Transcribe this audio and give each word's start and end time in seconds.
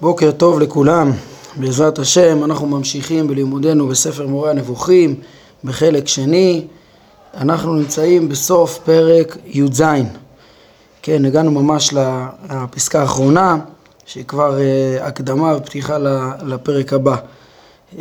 בוקר 0.00 0.30
טוב 0.30 0.60
לכולם, 0.60 1.12
בעזרת 1.56 1.98
השם 1.98 2.44
אנחנו 2.44 2.66
ממשיכים 2.66 3.28
בלימודנו 3.28 3.86
בספר 3.86 4.26
מורה 4.26 4.50
הנבוכים 4.50 5.14
בחלק 5.64 6.08
שני, 6.08 6.66
אנחנו 7.34 7.74
נמצאים 7.74 8.28
בסוף 8.28 8.78
פרק 8.78 9.36
י"ז, 9.46 9.82
כן 11.02 11.24
הגענו 11.24 11.50
ממש 11.50 11.94
לפסקה 11.94 13.00
האחרונה 13.00 13.56
שהיא 14.06 14.24
כבר 14.24 14.58
uh, 14.58 15.02
הקדמה 15.02 15.56
ופתיחה 15.56 15.98
לפרק 16.42 16.92
הבא. 16.92 17.16
Uh, 17.16 17.96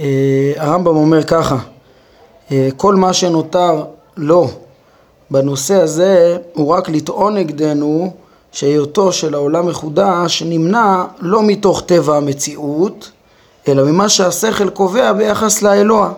הרמב"ם 0.57 0.95
אומר 0.95 1.23
ככה, 1.23 1.57
uh, 1.57 2.51
כל 2.77 2.95
מה 2.95 3.13
שנותר 3.13 3.83
לו 4.17 4.49
בנושא 5.31 5.75
הזה 5.75 6.37
הוא 6.53 6.67
רק 6.67 6.89
לטעון 6.89 7.37
נגדנו 7.37 8.13
שהיותו 8.51 9.11
של 9.11 9.33
העולם 9.33 9.67
מחודש 9.67 10.43
נמנע 10.45 11.03
לא 11.19 11.43
מתוך 11.43 11.81
טבע 11.85 12.17
המציאות, 12.17 13.11
אלא 13.67 13.85
ממה 13.85 14.09
שהשכל 14.09 14.69
קובע 14.69 15.13
ביחס 15.13 15.61
לאלוה. 15.61 16.11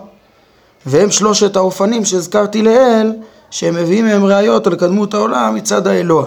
והם 0.86 1.10
שלושת 1.10 1.56
האופנים 1.56 2.04
שהזכרתי 2.04 2.62
לעיל, 2.62 3.12
שהם 3.50 3.74
מביאים 3.74 4.04
מהם 4.04 4.24
ראיות 4.24 4.66
על 4.66 4.74
קדמות 4.74 5.14
העולם 5.14 5.54
מצד 5.54 5.86
האלוה. 5.86 6.24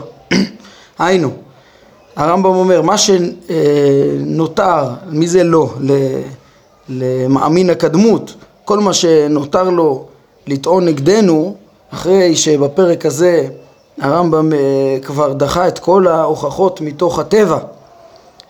היינו, 0.99 1.31
הרמב"ם 2.15 2.55
אומר, 2.55 2.81
מה 2.81 2.95
שנותר, 2.97 4.89
מי 5.09 5.27
זה 5.27 5.43
לא? 5.43 5.69
למאמין 6.89 7.69
הקדמות, 7.69 8.33
כל 8.65 8.79
מה 8.79 8.93
שנותר 8.93 9.69
לו 9.69 10.05
לטעון 10.47 10.85
נגדנו, 10.85 11.55
אחרי 11.93 12.35
שבפרק 12.35 13.05
הזה 13.05 13.47
הרמב"ם 14.01 14.53
אה, 14.53 14.97
כבר 15.03 15.33
דחה 15.33 15.67
את 15.67 15.79
כל 15.79 16.07
ההוכחות 16.07 16.81
מתוך 16.81 17.19
הטבע, 17.19 17.57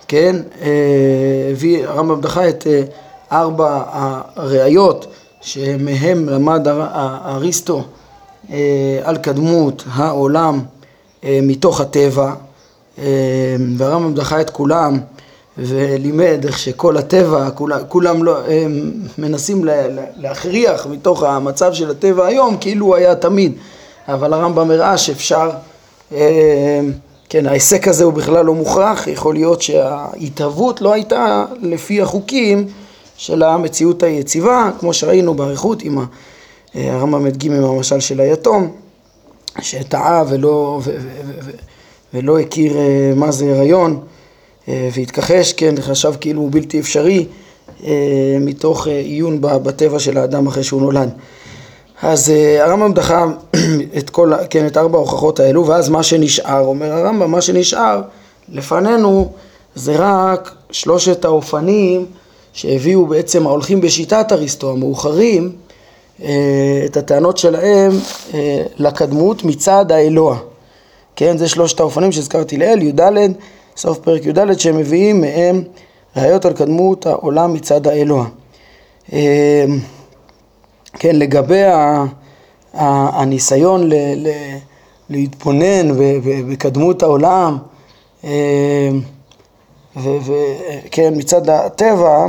כן? 0.07 0.35
אה, 0.61 1.87
הרמב"ם 1.87 2.21
דחה 2.21 2.49
את 2.49 2.67
אה, 2.67 2.81
ארבע 3.31 3.83
הראיות 4.35 5.07
שמהם 5.41 6.29
למד 6.29 6.67
אריסטו 7.25 7.83
על 9.03 9.17
קדמות 9.17 9.83
העולם 9.93 10.59
מתוך 11.23 11.81
הטבע, 11.81 12.33
והרמב"ם 13.77 14.13
דחה 14.13 14.41
את 14.41 14.49
כולם 14.49 14.99
ולימד 15.57 16.45
איך 16.45 16.59
שכל 16.59 16.97
הטבע, 16.97 17.49
כולם, 17.49 17.79
כולם 17.87 18.23
לא, 18.23 18.37
מנסים 19.17 19.65
להכריח 20.17 20.87
מתוך 20.87 21.23
המצב 21.23 21.73
של 21.73 21.91
הטבע 21.91 22.25
היום 22.25 22.57
כאילו 22.57 22.85
הוא 22.85 22.95
היה 22.95 23.15
תמיד. 23.15 23.53
אבל 24.07 24.33
הרמב"ם 24.33 24.71
הראה 24.71 24.97
שאפשר, 24.97 25.49
אה, 26.11 26.79
כן, 27.29 27.45
ההיסק 27.45 27.87
הזה 27.87 28.03
הוא 28.03 28.13
בכלל 28.13 28.45
לא 28.45 28.53
מוכרח, 28.53 29.07
יכול 29.07 29.33
להיות 29.33 29.61
שההתהוות 29.61 30.81
לא 30.81 30.93
הייתה 30.93 31.45
לפי 31.61 32.01
החוקים 32.01 32.67
של 33.17 33.43
המציאות 33.43 34.03
היציבה, 34.03 34.69
כמו 34.79 34.93
שראינו 34.93 35.33
באריכות 35.33 35.81
עם 35.81 35.97
אה, 35.99 36.93
הרמב"ם 36.93 37.25
הדגים 37.25 37.53
עם 37.53 37.63
המשל 37.63 37.99
של 37.99 38.19
היתום, 38.19 38.71
שטעה 39.61 40.23
ולא, 40.29 40.81
ו, 40.83 40.91
ו, 40.99 41.31
ו, 41.45 41.51
ולא 42.13 42.39
הכיר 42.39 42.77
אה, 42.77 43.13
מה 43.15 43.31
זה 43.31 43.55
הריון, 43.55 43.99
והתכחש, 44.67 45.53
כן, 45.53 45.75
חשב 45.81 46.13
כאילו 46.21 46.41
הוא 46.41 46.49
בלתי 46.51 46.79
אפשרי, 46.79 47.25
מתוך 48.39 48.87
עיון 48.87 49.41
בטבע 49.41 49.99
של 49.99 50.17
האדם 50.17 50.47
אחרי 50.47 50.63
שהוא 50.63 50.81
נולד. 50.81 51.09
אז 52.01 52.29
uh, 52.29 52.61
הרמב"ם 52.61 52.93
דחה 52.93 53.25
את 53.97 54.09
כל, 54.09 54.31
כן, 54.49 54.67
את 54.67 54.77
ארבע 54.77 54.97
ההוכחות 54.97 55.39
האלו, 55.39 55.67
ואז 55.67 55.89
מה 55.89 56.03
שנשאר, 56.03 56.65
אומר 56.65 56.93
הרמב"ם, 56.93 57.31
מה 57.31 57.41
שנשאר 57.41 58.01
לפנינו 58.49 59.31
זה 59.75 59.95
רק 59.97 60.55
שלושת 60.71 61.25
האופנים 61.25 62.05
שהביאו 62.53 63.05
בעצם 63.05 63.47
ההולכים 63.47 63.81
בשיטת 63.81 64.31
אריסטו, 64.31 64.71
המאוחרים, 64.71 65.51
uh, 66.19 66.23
את 66.85 66.97
הטענות 66.97 67.37
שלהם 67.37 67.91
uh, 67.91 68.35
לקדמות 68.77 69.43
מצד 69.43 69.91
האלוה. 69.91 70.37
כן, 71.15 71.37
זה 71.37 71.47
שלושת 71.47 71.79
האופנים 71.79 72.11
שהזכרתי 72.11 72.57
לעיל, 72.57 72.81
י"ד, 72.81 73.01
סוף 73.77 73.97
פרק 73.97 74.25
י"ד, 74.25 74.59
שהם 74.59 74.77
מביאים 74.77 75.21
מהם 75.21 75.63
ראיות 76.17 76.45
על 76.45 76.53
קדמות 76.53 77.05
העולם 77.05 77.53
מצד 77.53 77.87
האלוה. 77.87 78.25
כן, 81.03 81.15
לגבי 81.15 81.63
ה, 81.63 82.03
ה, 82.73 83.21
הניסיון 83.21 83.89
ל, 83.89 83.93
ל, 84.15 84.27
להתבונן 85.09 85.91
בקדמות 86.49 87.03
העולם, 87.03 87.57
אה, 88.23 88.89
וכן, 89.95 91.13
מצד 91.17 91.49
הטבע, 91.49 92.25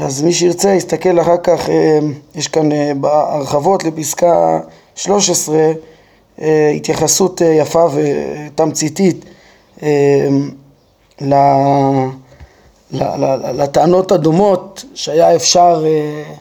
אז 0.00 0.22
מי 0.22 0.32
שירצה 0.32 0.70
יסתכל 0.70 1.20
אחר 1.20 1.36
כך, 1.36 1.68
אה, 1.68 1.98
יש 2.34 2.48
כאן 2.48 2.72
אה, 2.72 2.92
בהרחבות 3.00 3.84
לפסקה 3.84 4.60
13 4.94 5.72
התייחסות 6.76 7.40
יפה 7.40 7.86
ותמציתית 7.94 9.24
לטענות 13.54 14.12
הדומות 14.12 14.84
שהיה 14.94 15.36
אפשר 15.36 15.84
אה, 15.86 16.34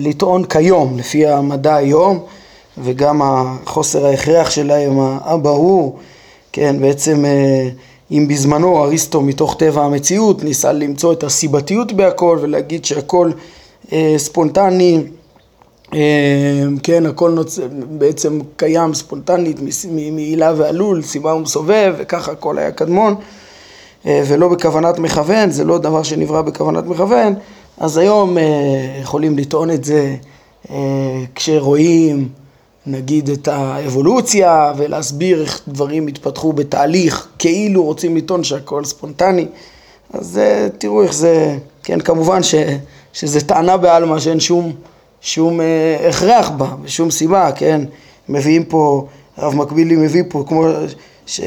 לטעון 0.00 0.44
כיום, 0.44 0.98
לפי 0.98 1.26
המדע 1.26 1.74
היום, 1.74 2.18
וגם 2.78 3.22
החוסר 3.22 4.06
ההכרח 4.06 4.50
שלהם 4.50 4.92
הברור, 5.00 5.98
כן, 6.52 6.76
בעצם 6.80 7.24
אה, 7.24 7.68
אם 8.10 8.28
בזמנו 8.28 8.84
אריסטו 8.84 9.20
מתוך 9.20 9.56
טבע 9.58 9.84
המציאות 9.84 10.44
ניסה 10.44 10.72
למצוא 10.72 11.12
את 11.12 11.24
הסיבתיות 11.24 11.92
בהכל 11.92 12.38
ולהגיד 12.40 12.84
שהכל 12.84 13.30
אה, 13.92 14.14
ספונטני, 14.16 15.02
כן, 16.82 17.06
הכל 17.06 17.30
נוצ... 17.30 17.58
בעצם 17.98 18.38
קיים 18.56 18.94
ספונטנית 18.94 19.56
מעילה 20.12 20.52
ועלול, 20.56 21.02
סיבה 21.02 21.34
ומסובב, 21.34 21.94
וככה 21.98 22.32
הכל 22.32 22.58
היה 22.58 22.70
קדמון, 22.70 23.14
ולא 24.04 24.48
בכוונת 24.48 24.98
מכוון, 24.98 25.50
זה 25.50 25.64
לא 25.64 25.78
דבר 25.78 26.02
שנברא 26.02 26.42
בכוונת 26.42 26.84
מכוון, 26.84 27.34
אז 27.78 27.96
היום 27.96 28.38
אה, 28.38 28.98
יכולים 29.02 29.38
לטעון 29.38 29.70
את 29.70 29.84
זה 29.84 30.16
אה, 30.70 31.24
כשרואים 31.34 32.28
נגיד 32.86 33.30
את 33.30 33.48
האבולוציה 33.48 34.72
ולהסביר 34.76 35.42
איך 35.42 35.60
דברים 35.68 36.06
התפתחו 36.06 36.52
בתהליך 36.52 37.28
כאילו 37.38 37.84
רוצים 37.84 38.16
לטעון 38.16 38.44
שהכל 38.44 38.84
ספונטני. 38.84 39.46
אז 40.12 40.38
אה, 40.38 40.68
תראו 40.78 41.02
איך 41.02 41.12
זה, 41.12 41.58
כן 41.82 42.00
כמובן 42.00 42.42
ש, 42.42 42.54
שזה 43.12 43.40
טענה 43.40 43.76
בעלמא 43.76 44.18
שאין 44.18 44.40
שום, 44.40 44.72
שום 45.20 45.60
הכרח 46.08 46.50
בה 46.50 46.74
ושום 46.82 47.10
סיבה, 47.10 47.52
כן? 47.52 47.80
מביאים 48.28 48.64
פה, 48.64 49.06
הרב 49.36 49.54
מקבילי 49.54 49.96
מביא 49.96 50.22
פה 50.28 50.44
כמו 50.48 50.66
ש... 51.26 51.40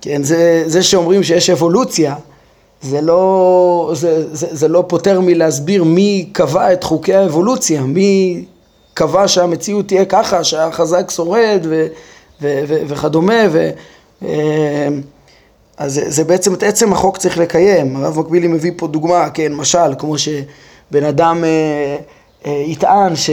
כן, 0.00 0.22
זה, 0.22 0.62
זה 0.66 0.82
שאומרים 0.82 1.22
שיש 1.22 1.50
אבולוציה 1.50 2.14
זה 2.82 3.00
לא, 3.00 3.92
זה, 3.94 4.34
זה, 4.34 4.46
זה 4.50 4.68
לא 4.68 4.84
פותר 4.88 5.20
מלהסביר 5.20 5.84
מי 5.84 6.28
קבע 6.32 6.72
את 6.72 6.84
חוקי 6.84 7.14
האבולוציה, 7.14 7.82
מי 7.82 8.44
קבע 8.94 9.28
שהמציאות 9.28 9.88
תהיה 9.88 10.04
ככה, 10.04 10.44
שהחזק 10.44 11.10
שורד 11.10 11.60
ו, 11.68 11.86
ו, 12.42 12.62
ו, 12.68 12.76
וכדומה, 12.88 13.42
ו, 13.52 13.70
אה, 14.22 14.88
אז 15.76 15.94
זה, 15.94 16.10
זה 16.10 16.24
בעצם 16.24 16.54
את 16.54 16.62
עצם 16.62 16.92
החוק 16.92 17.18
צריך 17.18 17.38
לקיים. 17.38 17.96
הרב 17.96 18.18
מקבילי 18.18 18.48
מביא 18.48 18.72
פה 18.76 18.86
דוגמה, 18.86 19.30
כן, 19.30 19.54
משל, 19.54 19.94
כמו 19.98 20.18
שבן 20.18 21.04
אדם 21.08 21.44
אה, 21.44 21.96
אה, 22.46 22.62
יטען 22.66 23.16
ש... 23.16 23.30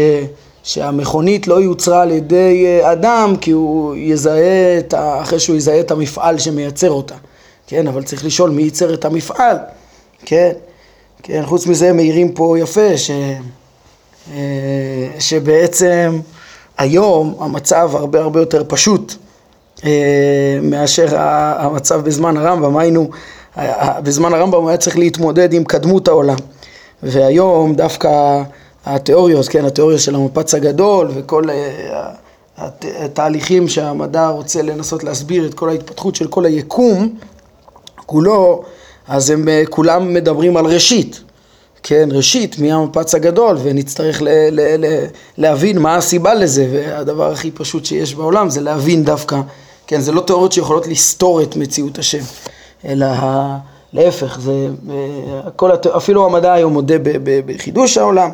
שהמכונית 0.63 1.47
לא 1.47 1.61
יוצרה 1.61 2.01
על 2.01 2.11
ידי 2.11 2.65
אה, 2.65 2.91
אדם 2.91 3.35
כי 3.41 3.51
הוא 3.51 3.95
יזהה, 3.95 4.77
את. 4.79 4.93
אחרי 5.21 5.39
שהוא 5.39 5.55
יזהה 5.55 5.79
את 5.79 5.91
המפעל 5.91 6.39
שמייצר 6.39 6.91
אותה. 6.91 7.15
כן, 7.67 7.87
אבל 7.87 8.03
צריך 8.03 8.25
לשאול 8.25 8.49
מי 8.49 8.61
ייצר 8.61 8.93
את 8.93 9.05
המפעל, 9.05 9.57
כן, 10.25 10.51
כן, 11.23 11.43
חוץ 11.45 11.67
מזה 11.67 11.93
מעירים 11.93 12.31
פה 12.31 12.59
יפה 12.59 12.97
ש, 12.97 13.11
אה, 14.33 15.07
שבעצם 15.19 16.19
היום 16.77 17.35
המצב 17.39 17.89
הרבה 17.93 18.19
הרבה 18.19 18.39
יותר 18.39 18.63
פשוט 18.67 19.15
אה, 19.85 20.59
מאשר 20.61 21.07
המצב 21.59 22.01
בזמן 22.01 22.37
הרמב"ם, 22.37 22.77
היינו, 22.77 23.09
בזמן 24.03 24.33
הרמב"ם 24.33 24.67
היה 24.67 24.77
צריך 24.77 24.97
להתמודד 24.97 25.53
עם 25.53 25.63
קדמות 25.63 26.07
העולם, 26.07 26.35
והיום 27.03 27.75
דווקא 27.75 28.41
התיאוריות, 28.85 29.47
כן, 29.47 29.65
התיאוריה 29.65 29.97
של 29.97 30.15
המפץ 30.15 30.53
הגדול 30.53 31.11
וכל 31.15 31.49
אה, 31.49 32.09
התהליכים 32.83 33.67
שהמדע 33.67 34.27
רוצה 34.27 34.61
לנסות 34.61 35.03
להסביר 35.03 35.45
את 35.45 35.53
כל 35.53 35.69
ההתפתחות 35.69 36.15
של 36.15 36.27
כל 36.27 36.45
היקום, 36.45 37.15
כולו, 38.05 38.63
אז 39.07 39.29
הם 39.29 39.49
אה, 39.49 39.63
כולם 39.69 40.13
מדברים 40.13 40.57
על 40.57 40.65
ראשית, 40.65 41.21
כן, 41.83 42.09
ראשית 42.11 42.59
מהמפץ 42.59 43.15
הגדול, 43.15 43.57
ונצטרך 43.63 44.21
ל- 44.21 44.27
ל- 44.51 44.85
ל- 44.85 45.05
להבין 45.37 45.79
מה 45.79 45.95
הסיבה 45.95 46.33
לזה, 46.33 46.67
והדבר 46.71 47.31
הכי 47.31 47.51
פשוט 47.51 47.85
שיש 47.85 48.15
בעולם 48.15 48.49
זה 48.49 48.61
להבין 48.61 49.03
דווקא, 49.03 49.41
כן, 49.87 50.01
זה 50.01 50.11
לא 50.11 50.21
תיאוריות 50.21 50.51
שיכולות 50.51 50.87
לסתור 50.87 51.41
את 51.41 51.55
מציאות 51.55 51.97
השם, 51.97 52.23
אלא 52.85 53.07
להפך, 53.93 54.39
זה, 54.39 54.67
כל, 55.55 55.71
אפילו 55.97 56.25
המדע 56.25 56.53
היום 56.53 56.73
מודה 56.73 56.95
בחידוש 57.45 57.97
העולם, 57.97 58.29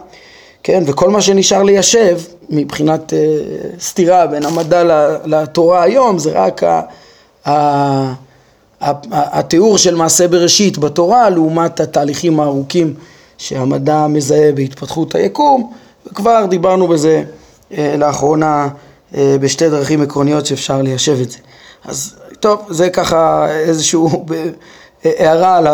כן, 0.64 0.84
וכל 0.88 1.10
מה 1.10 1.22
שנשאר 1.22 1.64
ליישב 1.64 2.20
מבחינת 2.50 3.14
סתירה 3.80 4.28
בין 4.28 4.46
המדע 4.46 4.84
לתורה 5.26 5.84
היום 5.84 6.20
זה 6.20 6.32
רק 6.34 6.64
ה, 6.64 6.82
ה, 7.48 8.14
התיאור 9.12 9.78
של 9.78 9.96
מעשה 9.96 10.28
בראשית 10.28 10.78
בתורה 10.78 11.30
לעומת 11.30 11.80
התהליכים 11.80 12.40
הארוכים 12.40 12.94
שהמדע 13.38 14.08
מזהה 14.08 14.52
בהתפתחות 14.52 15.16
היקום 15.16 15.74
וכבר 16.08 16.46
דיברנו 16.50 16.88
בזה 16.88 17.24
אה, 17.78 17.96
לאחרונה 17.98 18.68
אה, 19.16 19.36
בשתי 19.42 19.70
דרכים 19.70 20.02
עקרוניות 20.02 20.46
שאפשר 20.46 20.82
ליישב 20.82 21.18
את 21.22 21.32
זה. 21.32 21.38
אז 21.86 22.16
טוב, 22.40 22.62
זה 22.70 22.90
ככה 22.90 23.48
איזושהי 23.50 24.00
הערה 25.04 25.58
על 25.58 25.68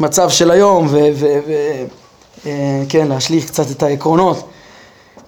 המצב 0.00 0.30
של 0.30 0.50
היום 0.50 0.88
וכן, 0.90 3.02
אה, 3.02 3.08
להשליך 3.08 3.46
קצת 3.46 3.70
את 3.70 3.82
העקרונות 3.82 4.48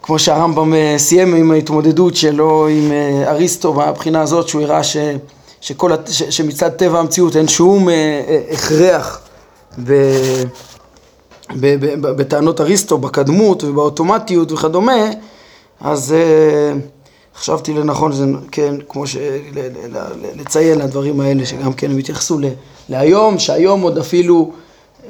כמו 0.02 0.18
שהרמב"ם 0.18 0.74
אה, 0.74 0.94
סיים 0.98 1.34
עם 1.34 1.50
ההתמודדות 1.50 2.16
שלו 2.16 2.68
עם 2.68 2.92
אה, 2.92 3.30
אריסטו 3.30 3.74
מהבחינה 3.74 4.20
הזאת 4.20 4.48
שהוא 4.48 4.62
הראה 4.62 4.84
ש... 4.84 4.96
שכל, 5.64 5.92
ש, 6.08 6.22
שמצד 6.22 6.68
טבע 6.68 6.98
המציאות 6.98 7.36
אין 7.36 7.48
שום 7.48 7.88
אה, 7.88 7.94
אה, 8.28 8.40
הכרח 8.50 9.20
ב, 9.78 9.92
ב, 11.60 11.66
ב, 11.86 11.86
ב, 12.00 12.06
בטענות 12.06 12.60
אריסטו, 12.60 12.98
בקדמות 12.98 13.64
ובאוטומטיות 13.64 14.52
וכדומה, 14.52 15.10
אז 15.80 16.12
אה, 16.12 16.72
חשבתי 17.36 17.74
לנכון, 17.74 18.12
זה, 18.12 18.24
כן, 18.52 18.74
כמו 18.88 19.06
ש... 19.06 19.16
ל, 19.16 19.20
ל, 19.54 19.96
ל, 19.96 20.40
לציין 20.40 20.78
לדברים 20.78 21.20
האלה 21.20 21.46
שגם 21.46 21.72
כן 21.72 21.90
הם 21.90 21.98
התייחסו 21.98 22.38
ל, 22.38 22.44
להיום, 22.88 23.38
שהיום 23.38 23.80
עוד 23.80 23.98
אפילו, 23.98 24.52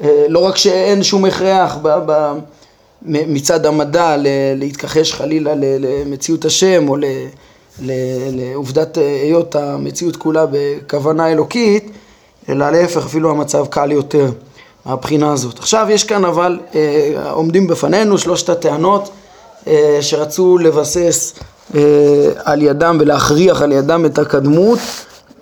אה, 0.03 0.25
לא 0.29 0.39
רק 0.39 0.57
שאין 0.57 1.03
שום 1.03 1.25
הכרח 1.25 1.77
ב, 1.81 1.89
ב, 2.05 2.33
מצד 3.01 3.65
המדע 3.65 4.15
להתכחש 4.55 5.13
חלילה 5.13 5.53
למציאות 5.55 6.45
השם 6.45 6.89
או 6.89 6.97
ל... 6.97 7.03
לעובדת 7.81 8.97
היות 8.97 9.55
המציאות 9.55 10.15
כולה 10.15 10.45
בכוונה 10.51 11.31
אלוקית, 11.31 11.91
אלא 12.49 12.69
להפך 12.69 13.05
אפילו 13.05 13.31
המצב 13.31 13.65
קל 13.65 13.91
יותר 13.91 14.29
מהבחינה 14.85 15.33
הזאת. 15.33 15.59
עכשיו 15.59 15.87
יש 15.89 16.03
כאן 16.03 16.25
אבל 16.25 16.59
אה, 16.75 17.31
עומדים 17.31 17.67
בפנינו 17.67 18.17
שלושת 18.17 18.49
הטענות 18.49 19.09
אה, 19.67 19.97
שרצו 20.01 20.57
לבסס 20.57 21.33
אה, 21.75 21.81
על 22.43 22.61
ידם 22.61 22.97
ולהכריח 22.99 23.61
על 23.61 23.71
ידם 23.71 24.05
את 24.05 24.17
הקדמות 24.17 24.79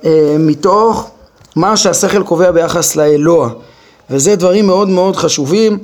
אה, 0.06 0.36
מתוך 0.40 1.10
מה 1.56 1.78
שהשכל 1.78 2.24
קובע 2.24 2.52
ביחס 2.52 2.96
לאלוה. 2.96 3.50
וזה 4.10 4.36
דברים 4.36 4.68
מאוד 4.68 4.90
מאוד 4.90 5.16
חשובים, 5.16 5.78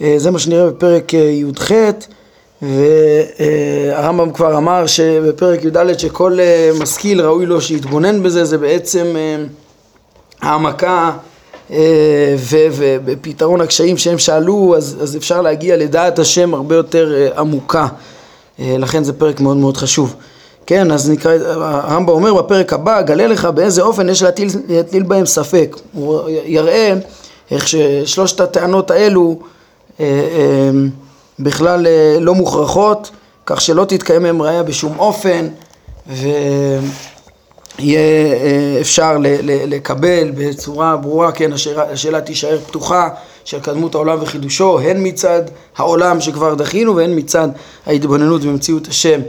אה, 0.00 0.14
זה 0.18 0.30
מה 0.30 0.38
שנראה 0.38 0.66
בפרק 0.70 1.14
אה, 1.14 1.20
י"ח 1.20 1.70
והרמב"ם 2.62 4.32
כבר 4.32 4.56
אמר 4.56 4.86
שבפרק 4.86 5.64
י"ד 5.64 5.98
שכל 5.98 6.40
אה, 6.40 6.70
משכיל 6.80 7.20
ראוי 7.20 7.46
לו 7.46 7.60
שיתבונן 7.60 8.22
בזה, 8.22 8.44
זה 8.44 8.58
בעצם 8.58 9.06
אה, 9.16 9.36
העמקה 10.42 11.10
אה, 11.70 12.36
ובפתרון 12.50 13.60
הקשיים 13.60 13.96
שהם 13.96 14.18
שאלו, 14.18 14.74
אז, 14.76 14.96
אז 15.02 15.16
אפשר 15.16 15.42
להגיע 15.42 15.76
לדעת 15.76 16.18
השם 16.18 16.54
הרבה 16.54 16.74
יותר 16.74 17.32
עמוקה. 17.36 17.86
לכן 18.58 19.04
זה 19.04 19.12
פרק 19.12 19.40
מאוד 19.40 19.56
מאוד 19.56 19.76
חשוב. 19.76 20.14
כן, 20.66 20.90
אז 20.90 21.10
נקרא, 21.10 21.32
הרמב"ם 21.60 22.12
אומר 22.12 22.34
בפרק 22.34 22.72
הבא, 22.72 23.02
גלה 23.02 23.26
לך 23.26 23.44
באיזה 23.44 23.82
אופן 23.82 24.08
יש 24.08 24.22
להטיל, 24.22 24.48
להטיל 24.68 25.02
בהם 25.02 25.26
ספק. 25.26 25.76
הוא 25.92 26.20
יראה 26.44 26.94
איך 27.50 27.68
ששלושת 27.68 28.40
הטענות 28.40 28.90
האלו 28.90 29.38
בכלל 30.00 30.06
אה, 30.06 30.70
לא 32.20 32.34
מוכרחות, 32.34 33.10
כך 33.46 33.60
שלא 33.60 33.84
תתקיים 33.84 34.22
מהם 34.22 34.42
ראייה 34.42 34.62
בשום 34.62 34.98
אופן 34.98 35.48
ויהיה 36.06 36.30
אה, 37.78 38.78
אפשר 38.80 39.16
לקבל 39.44 40.30
בצורה 40.34 40.96
ברורה, 40.96 41.32
כן, 41.32 41.52
השאלה, 41.52 41.82
השאלה 41.90 42.20
תישאר 42.20 42.58
פתוחה 42.66 43.08
של 43.44 43.60
קדמות 43.60 43.94
העולם 43.94 44.18
וחידושו, 44.22 44.80
הן 44.80 45.06
מצד 45.06 45.42
העולם 45.76 46.20
שכבר 46.20 46.54
דחינו 46.54 46.96
והן 46.96 47.18
מצד 47.18 47.48
ההתבוננות 47.86 48.42
במציאות 48.42 48.88
השם 48.88 49.20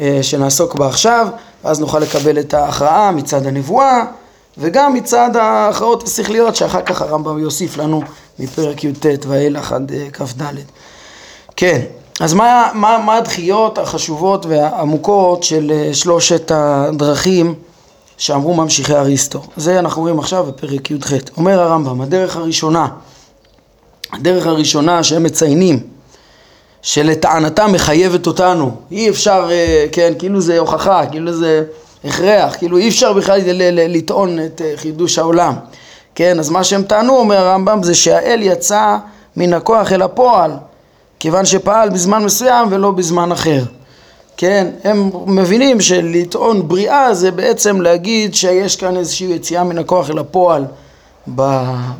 אה, 0.00 0.18
שנעסוק 0.22 0.74
בה 0.74 0.86
עכשיו, 0.86 1.28
ואז 1.64 1.80
נוכל 1.80 1.98
לקבל 1.98 2.38
את 2.38 2.54
ההכרעה 2.54 3.10
מצד 3.10 3.46
הנבואה 3.46 4.04
וגם 4.58 4.94
מצד 4.94 5.36
ההכרעות 5.36 6.02
השכליות 6.02 6.56
שאחר 6.56 6.82
כך 6.82 7.02
הרמב"ם 7.02 7.38
יוסיף 7.38 7.76
לנו 7.76 8.02
מפרק 8.38 8.84
י"ט 8.84 9.06
ואילך 9.26 9.72
עד 9.72 9.92
כ"ד. 10.12 10.42
כן, 11.56 11.80
אז 12.20 12.34
מה, 12.34 12.70
מה, 12.74 12.98
מה 12.98 13.16
הדחיות 13.16 13.78
החשובות 13.78 14.46
והעמוקות 14.46 15.42
של 15.42 15.72
אה, 15.74 15.94
שלושת 15.94 16.50
הדרכים 16.54 17.54
שאמרו 18.18 18.54
ממשיכי 18.54 18.94
אריסטו? 18.94 19.42
זה 19.56 19.78
אנחנו 19.78 20.02
רואים 20.02 20.18
עכשיו 20.18 20.44
בפרק 20.44 20.90
י"ח. 20.90 21.12
אומר 21.36 21.60
הרמב"ם, 21.60 22.00
הדרך 22.00 22.36
הראשונה, 22.36 22.88
הדרך 24.12 24.46
הראשונה 24.46 25.02
שהם 25.02 25.22
מציינים, 25.22 25.80
שלטענתם 26.82 27.72
מחייבת 27.72 28.26
אותנו, 28.26 28.70
אי 28.90 29.08
אפשר, 29.10 29.48
אה, 29.50 29.86
כן, 29.92 30.12
כאילו 30.18 30.40
זה 30.40 30.58
הוכחה, 30.58 31.06
כאילו 31.06 31.32
זה 31.32 31.64
הכרח, 32.04 32.56
כאילו 32.56 32.78
אי 32.78 32.88
אפשר 32.88 33.12
בכלל 33.12 33.40
לטעון 33.72 34.38
את 34.44 34.60
אה, 34.64 34.72
חידוש 34.76 35.18
העולם. 35.18 35.54
כן, 36.14 36.38
אז 36.38 36.50
מה 36.50 36.64
שהם 36.64 36.82
טענו, 36.82 37.16
אומר 37.16 37.36
הרמב"ם, 37.36 37.82
זה 37.82 37.94
שהאל 37.94 38.42
יצא 38.42 38.96
מן 39.36 39.52
הכוח 39.52 39.92
אל 39.92 40.02
הפועל. 40.02 40.50
כיוון 41.24 41.44
שפעל 41.44 41.90
בזמן 41.90 42.24
מסוים 42.24 42.68
ולא 42.70 42.90
בזמן 42.90 43.32
אחר. 43.32 43.62
כן, 44.36 44.70
הם 44.84 45.10
מבינים 45.26 45.80
שלטעון 45.80 46.68
בריאה 46.68 47.14
זה 47.14 47.30
בעצם 47.30 47.80
להגיד 47.80 48.34
שיש 48.34 48.76
כאן 48.76 48.96
איזושהי 48.96 49.26
יציאה 49.26 49.64
מן 49.64 49.78
הכוח 49.78 50.10
אל 50.10 50.18
הפועל 50.18 50.64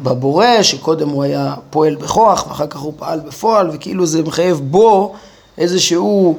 בבורא, 0.02 0.62
שקודם 0.62 1.08
הוא 1.08 1.22
היה 1.22 1.54
פועל 1.70 1.94
בכוח 1.94 2.46
ואחר 2.48 2.66
כך 2.66 2.76
הוא 2.76 2.92
פעל 2.96 3.20
בפועל, 3.20 3.70
וכאילו 3.72 4.06
זה 4.06 4.22
מחייב 4.22 4.60
בו 4.64 5.12
איזשהו 5.58 6.38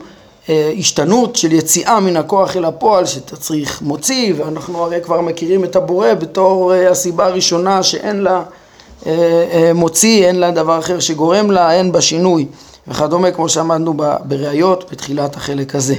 אה, 0.49 0.71
השתנות 0.79 1.35
של 1.35 1.53
יציאה 1.53 1.99
מן 1.99 2.17
הכוח 2.17 2.57
אל 2.57 2.65
הפועל 2.65 3.05
שתצריך 3.05 3.81
מוציא, 3.81 4.33
ואנחנו 4.37 4.83
הרי 4.83 5.01
כבר 5.03 5.21
מכירים 5.21 5.63
את 5.63 5.75
הבורא 5.75 6.13
בתור 6.13 6.73
אה, 6.73 6.91
הסיבה 6.91 7.25
הראשונה 7.25 7.83
שאין 7.83 8.21
לה 8.21 8.43
אה, 9.05 9.71
מוציא, 9.75 10.25
אין 10.25 10.35
לה 10.35 10.51
דבר 10.51 10.80
אחר 10.80 10.99
שגורם 10.99 11.51
לה, 11.51 11.73
אין 11.73 11.92
בה 11.92 12.01
שינוי. 12.01 12.45
וכדומה, 12.87 13.31
כמו 13.31 13.49
שאמרנו 13.49 13.94
בראיות 14.23 14.92
בתחילת 14.92 15.35
החלק 15.35 15.75
הזה. 15.75 15.95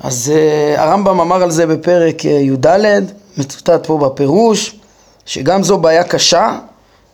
אז 0.00 0.32
uh, 0.32 0.80
הרמב"ם 0.80 1.20
אמר 1.20 1.42
על 1.42 1.50
זה 1.50 1.66
בפרק 1.66 2.20
uh, 2.20 2.26
י"ד, 2.26 2.66
מצוטט 3.36 3.86
פה 3.86 3.98
בפירוש, 3.98 4.76
שגם 5.26 5.62
זו 5.62 5.78
בעיה 5.78 6.04
קשה, 6.04 6.58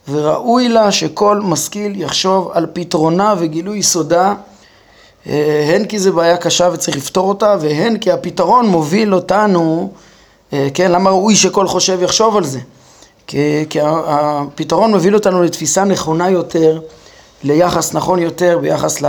וראוי 0.09 0.68
לה 0.68 0.92
שכל 0.92 1.40
משכיל 1.45 2.00
יחשוב 2.00 2.50
על 2.52 2.66
פתרונה 2.73 3.35
וגילוי 3.38 3.83
סודה, 3.83 4.35
uh, 5.25 5.28
הן 5.75 5.85
כי 5.85 5.99
זו 5.99 6.12
בעיה 6.12 6.37
קשה 6.37 6.68
וצריך 6.73 6.97
לפתור 6.97 7.28
אותה, 7.28 7.56
והן 7.61 7.99
כי 7.99 8.12
הפתרון 8.12 8.66
מוביל 8.66 9.14
אותנו, 9.14 9.92
כן, 10.75 10.92
למה 10.92 11.11
ראוי 11.11 11.37
שכל 11.37 11.68
חושב 11.68 12.02
יחשוב 12.02 12.37
על 12.37 12.45
זה? 12.45 12.59
כי, 13.26 13.64
כי 13.71 13.78
הפתרון 13.83 14.90
מוביל 14.90 15.14
אותנו 15.14 15.42
לתפיסה 15.42 15.85
נכונה 15.85 16.30
יותר 16.30 16.80
ליחס 17.47 17.95
נכון 17.95 18.19
יותר 18.19 18.59
ביחס 18.62 19.03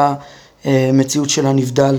למציאות 0.65 1.29
של 1.29 1.45
הנבדל 1.45 1.95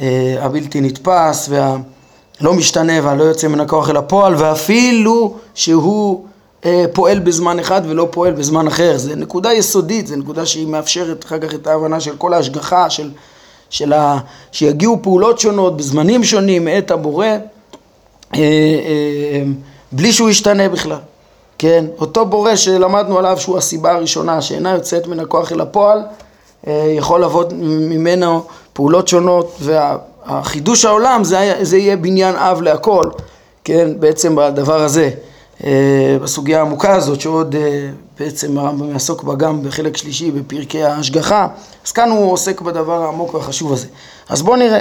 אה, 0.00 0.36
הבלתי 0.40 0.80
נתפס 0.80 1.48
והלא 1.48 2.54
משתנה 2.54 2.92
והלא 3.02 3.24
יוצא 3.24 3.48
מן 3.48 3.60
הכוח 3.60 3.90
אל 3.90 3.96
הפועל 3.96 4.34
ואפילו 4.34 5.34
שהוא 5.54 6.24
אה, 6.64 6.84
פועל 6.92 7.18
בזמן 7.18 7.58
אחד 7.58 7.82
ולא 7.88 8.08
פועל 8.10 8.32
בזמן 8.32 8.66
אחר. 8.66 8.98
זו 8.98 9.14
נקודה 9.16 9.52
יסודית, 9.52 10.06
זו 10.06 10.16
נקודה 10.16 10.46
שהיא 10.46 10.66
מאפשרת 10.66 11.24
אחר 11.24 11.38
כך 11.38 11.54
את 11.54 11.66
ההבנה 11.66 12.00
של 12.00 12.16
כל 12.16 12.34
ההשגחה, 12.34 12.90
של, 12.90 13.10
של 13.70 13.92
ה... 13.92 14.18
שיגיעו 14.52 14.98
פעולות 15.02 15.40
שונות 15.40 15.76
בזמנים 15.76 16.24
שונים 16.24 16.64
מאת 16.64 16.90
הבורא 16.90 17.26
אה, 18.34 18.40
בלי 19.92 20.12
שהוא 20.12 20.30
ישתנה 20.30 20.68
בכלל. 20.68 20.98
כן, 21.62 21.84
אותו 21.98 22.26
בורא 22.26 22.56
שלמדנו 22.56 23.18
עליו 23.18 23.38
שהוא 23.38 23.58
הסיבה 23.58 23.92
הראשונה 23.92 24.42
שאינה 24.42 24.70
יוצאת 24.70 25.06
מן 25.06 25.20
הכוח 25.20 25.52
אל 25.52 25.60
הפועל, 25.60 26.02
אה, 26.66 26.92
יכול 26.96 27.22
לבוא 27.22 27.44
ממנו 27.60 28.44
פעולות 28.72 29.08
שונות 29.08 29.58
והחידוש 29.60 30.84
העולם 30.84 31.24
זה, 31.24 31.54
זה 31.62 31.78
יהיה 31.78 31.96
בניין 31.96 32.34
אב 32.36 32.62
להכל, 32.62 33.02
כן, 33.64 33.88
בעצם 34.00 34.36
בדבר 34.36 34.82
הזה, 34.82 35.10
אה, 35.64 36.16
בסוגיה 36.22 36.58
העמוקה 36.58 36.94
הזאת 36.94 37.20
שעוד 37.20 37.54
אה, 37.54 37.88
בעצם 38.20 38.58
הרמב"ם 38.58 38.92
יעסוק 38.92 39.22
בה 39.22 39.34
גם 39.34 39.62
בחלק 39.62 39.96
שלישי 39.96 40.30
בפרקי 40.30 40.84
ההשגחה, 40.84 41.46
אז 41.86 41.92
כאן 41.92 42.10
הוא 42.10 42.32
עוסק 42.32 42.60
בדבר 42.60 43.02
העמוק 43.02 43.34
והחשוב 43.34 43.72
הזה. 43.72 43.86
אז 44.28 44.42
בואו 44.42 44.56
נראה. 44.56 44.80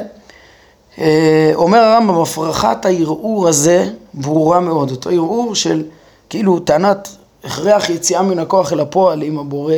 אומר 1.55 1.79
הרמב"ם, 1.79 2.21
הפרחת 2.21 2.85
הערעור 2.85 3.47
הזה 3.47 3.89
ברורה 4.13 4.59
מאוד, 4.59 4.91
אותו 4.91 5.09
ערעור 5.09 5.55
של 5.55 5.83
כאילו 6.31 6.59
טענת 6.59 7.09
הכרח 7.43 7.89
יציאה 7.89 8.21
מן 8.21 8.39
הכוח 8.39 8.73
אל 8.73 8.79
הפועל 8.79 9.23
אם 9.23 9.39
הבורא 9.39 9.73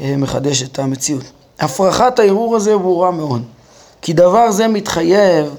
אה, 0.00 0.14
מחדש 0.18 0.62
את 0.62 0.78
המציאות. 0.78 1.24
הפרחת 1.60 2.18
הערעור 2.18 2.56
הזה 2.56 2.76
ברורה 2.76 3.10
מאוד, 3.10 3.42
כי 4.02 4.12
דבר 4.12 4.50
זה 4.50 4.68
מתחייב 4.68 5.54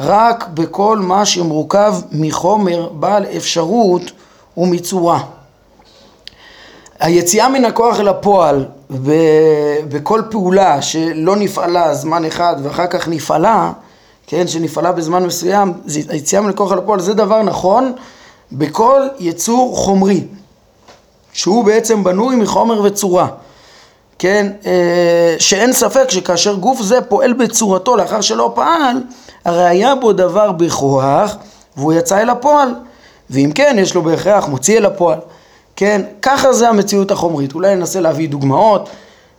רק 0.00 0.48
בכל 0.54 0.98
מה 0.98 1.26
שמורכב 1.26 1.94
מחומר 2.12 2.88
בעל 2.88 3.24
אפשרות 3.36 4.02
ומצורה. 4.56 5.22
היציאה 7.00 7.48
מן 7.48 7.64
הכוח 7.64 8.00
אל 8.00 8.08
הפועל 8.08 8.64
בכל 9.88 10.22
פעולה 10.30 10.82
שלא 10.82 11.36
נפעלה 11.36 11.94
זמן 11.94 12.24
אחד 12.24 12.56
ואחר 12.62 12.86
כך 12.86 13.08
נפעלה, 13.08 13.72
כן, 14.26 14.46
שנפעלה 14.46 14.92
בזמן 14.92 15.26
מסוים, 15.26 15.72
היציאה 16.08 16.42
מן 16.42 16.50
הכוח 16.50 16.72
אל 16.72 16.78
הפועל 16.78 17.00
זה 17.00 17.14
דבר 17.14 17.42
נכון 17.42 17.92
בכל 18.52 19.02
יצור 19.18 19.76
חומרי, 19.76 20.24
שהוא 21.32 21.64
בעצם 21.64 22.04
בנוי 22.04 22.36
מחומר 22.36 22.82
וצורה. 22.82 23.28
כן, 24.18 24.52
אה, 24.66 25.36
שאין 25.38 25.72
ספק 25.72 26.10
שכאשר 26.10 26.54
גוף 26.54 26.82
זה 26.82 27.00
פועל 27.00 27.32
בצורתו 27.32 27.96
לאחר 27.96 28.20
שלא 28.20 28.52
פעל, 28.54 28.96
הרי 29.44 29.64
היה 29.64 29.94
בו 29.94 30.12
דבר 30.12 30.52
בכוח 30.52 31.36
והוא 31.76 31.92
יצא 31.92 32.20
אל 32.20 32.30
הפועל, 32.30 32.74
ואם 33.30 33.50
כן 33.54 33.76
יש 33.78 33.94
לו 33.94 34.02
בהכרח 34.02 34.48
מוציא 34.48 34.78
אל 34.78 34.86
הפועל, 34.86 35.18
כן, 35.76 36.02
ככה 36.22 36.52
זה 36.52 36.68
המציאות 36.68 37.10
החומרית, 37.10 37.54
אולי 37.54 37.76
ננסה 37.76 38.00
להביא 38.00 38.28
דוגמאות, 38.28 38.88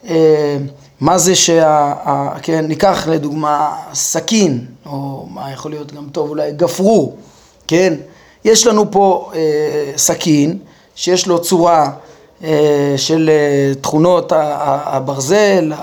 אה, 0.08 0.58
מה 1.00 1.18
זה 1.18 1.36
שה... 1.36 1.94
כן, 2.42 2.66
ניקח 2.66 3.08
לדוגמה 3.08 3.76
סכין, 3.94 4.66
או 4.86 5.28
מה 5.30 5.52
יכול 5.52 5.72
להיות 5.72 5.94
גם 5.94 6.08
טוב, 6.12 6.30
אולי 6.30 6.52
גפרור, 6.52 7.18
כן, 7.68 7.94
יש 8.46 8.68
לנו 8.68 8.92
פה 8.92 9.32
אה, 9.36 9.40
סכין 9.98 10.58
שיש 10.96 11.28
לו 11.28 11.42
צורה 11.42 11.90
אה, 12.44 12.94
של 12.98 13.30
אה, 13.34 13.76
תכונות 13.82 14.32
הברזל, 14.36 15.74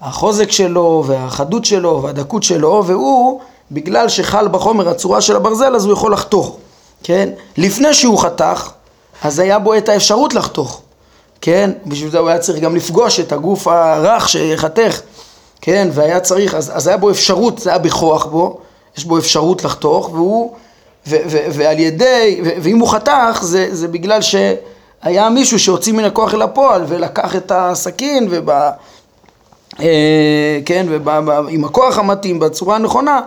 החוזק 0.00 0.50
שלו 0.50 1.04
והחדות 1.06 1.64
שלו 1.64 2.02
והדקות 2.02 2.42
שלו, 2.42 2.82
והוא, 2.86 3.40
בגלל 3.70 4.08
שחל 4.08 4.48
בחומר 4.48 4.88
הצורה 4.88 5.20
של 5.20 5.36
הברזל, 5.36 5.76
אז 5.76 5.84
הוא 5.84 5.92
יכול 5.92 6.12
לחתוך, 6.12 6.56
כן? 7.02 7.28
לפני 7.56 7.94
שהוא 7.94 8.18
חתך, 8.18 8.70
אז 9.22 9.38
היה 9.38 9.58
בו 9.58 9.74
את 9.74 9.88
האפשרות 9.88 10.34
לחתוך, 10.34 10.80
כן? 11.40 11.70
בשביל 11.86 12.10
זה 12.10 12.18
הוא 12.18 12.28
היה 12.28 12.38
צריך 12.38 12.58
גם 12.58 12.76
לפגוש 12.76 13.20
את 13.20 13.32
הגוף 13.32 13.68
הרך 13.68 14.28
שיחתך, 14.28 15.00
כן? 15.60 15.88
והיה 15.92 16.20
צריך, 16.20 16.54
אז, 16.54 16.72
אז 16.74 16.86
היה 16.86 16.96
בו 16.96 17.10
אפשרות, 17.10 17.58
זה 17.58 17.70
היה 17.70 17.78
בכוח 17.78 18.26
בו, 18.26 18.58
יש 18.98 19.04
בו 19.04 19.18
אפשרות 19.18 19.64
לחתוך, 19.64 20.10
והוא, 20.12 20.52
ועל 21.06 21.78
ידי, 21.78 22.40
ואם 22.62 22.78
הוא 22.78 22.88
חתך, 22.88 23.38
זה, 23.42 23.68
זה 23.74 23.88
בגלל 23.88 24.22
ש... 24.22 24.34
היה 25.02 25.30
מישהו 25.30 25.58
שהוציא 25.58 25.92
מן 25.92 26.04
הכוח 26.04 26.34
אל 26.34 26.42
הפועל 26.42 26.84
ולקח 26.88 27.36
את 27.36 27.52
הסכין 27.54 28.26
וב... 28.30 28.50
אה, 29.80 30.58
כן, 30.66 30.86
ועם 30.88 31.64
הכוח 31.64 31.98
המתאים 31.98 32.38
בצורה 32.38 32.76
הנכונה 32.76 33.20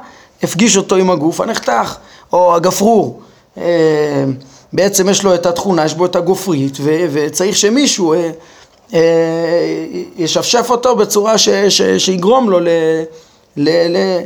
הפגיש 0.44 0.78
אותו 0.78 0.96
עם 0.96 1.10
הגוף 1.10 1.42
הנחתך 1.42 1.96
או 2.34 2.56
הגפרור. 2.56 3.22
אה, 3.58 4.24
בעצם 4.74 5.10
יש 5.10 5.24
לו 5.24 5.36
את 5.36 5.46
התכונה, 5.46 5.86
יש 5.86 5.94
בו 5.94 6.06
את 6.06 6.16
הגופרית 6.16 6.78
ו- 6.82 7.06
וצריך 7.12 7.58
שמישהו 7.58 8.14
אה, 8.14 8.30
אה, 8.94 9.00
ישפשף 10.18 10.68
אותו 10.70 10.96
בצורה 10.96 11.38
ש- 11.38 11.50
ש- 11.50 11.82
שיגרום 11.98 12.50
לו 12.50 12.60
ל- 12.60 12.68
ל- 13.58 13.98
ל- 13.98 14.22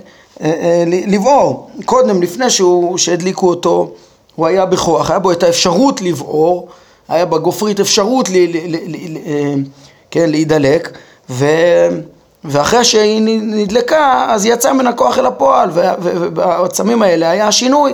לבעור 1.07 1.69
קודם 1.85 2.21
לפני 2.21 2.49
שהוא, 2.49 2.97
שהדליקו 2.97 3.49
אותו 3.49 3.91
הוא 4.35 4.47
היה 4.47 4.65
בכוח, 4.65 5.09
היה 5.09 5.19
בו 5.19 5.31
את 5.31 5.43
האפשרות 5.43 6.01
לבעור 6.01 6.67
היה 7.09 7.25
בגופרית 7.25 7.79
אפשרות 7.79 8.29
לי, 8.29 8.47
לי, 8.47 8.67
לי, 8.67 8.87
לי, 8.87 9.21
אה, 9.25 9.53
כן, 10.11 10.29
להידלק, 10.29 10.97
ו, 11.29 11.45
ואחרי 12.43 12.83
שהיא 12.83 13.21
נדלקה, 13.41 14.27
אז 14.29 14.45
יצא 14.45 14.73
מן 14.73 14.87
הכוח 14.87 15.17
אל 15.17 15.25
הפועל, 15.25 15.69
ובעצמים 15.73 17.01
האלה 17.01 17.29
היה 17.29 17.47
השינוי. 17.47 17.93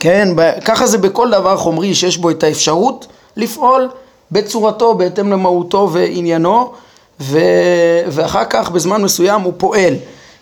כן, 0.00 0.28
ככה 0.64 0.86
זה 0.86 0.98
בכל 0.98 1.30
דבר 1.30 1.56
חומרי 1.56 1.94
שיש 1.94 2.18
בו 2.18 2.30
את 2.30 2.42
האפשרות 2.42 3.06
לפעול 3.36 3.88
בצורתו, 4.32 4.94
בהתאם 4.94 5.32
למהותו 5.32 5.90
ועניינו, 5.92 6.72
ו, 7.20 7.38
ואחר 8.08 8.44
כך 8.50 8.70
בזמן 8.70 9.02
מסוים 9.02 9.40
הוא 9.40 9.52
פועל. 9.56 9.94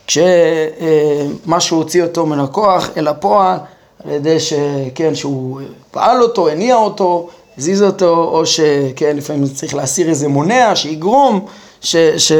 כשמשהו 0.06 1.76
הוציא 1.76 2.02
אותו 2.02 2.26
מן 2.26 2.40
הכוח 2.40 2.90
אל 2.96 3.08
הפועל, 3.08 3.58
על 4.04 4.10
ידי 4.10 4.40
שכן, 4.40 5.14
שהוא 5.14 5.60
פעל 5.90 6.22
אותו, 6.22 6.48
הניע 6.48 6.76
אותו, 6.76 7.28
הזיז 7.58 7.82
אותו, 7.82 8.14
או 8.14 8.46
שכן, 8.46 9.16
לפעמים 9.16 9.46
צריך 9.46 9.74
להסיר 9.74 10.08
איזה 10.08 10.28
מונע 10.28 10.76
שיגרום 10.76 11.46
ש, 11.80 11.96
ש, 11.96 12.32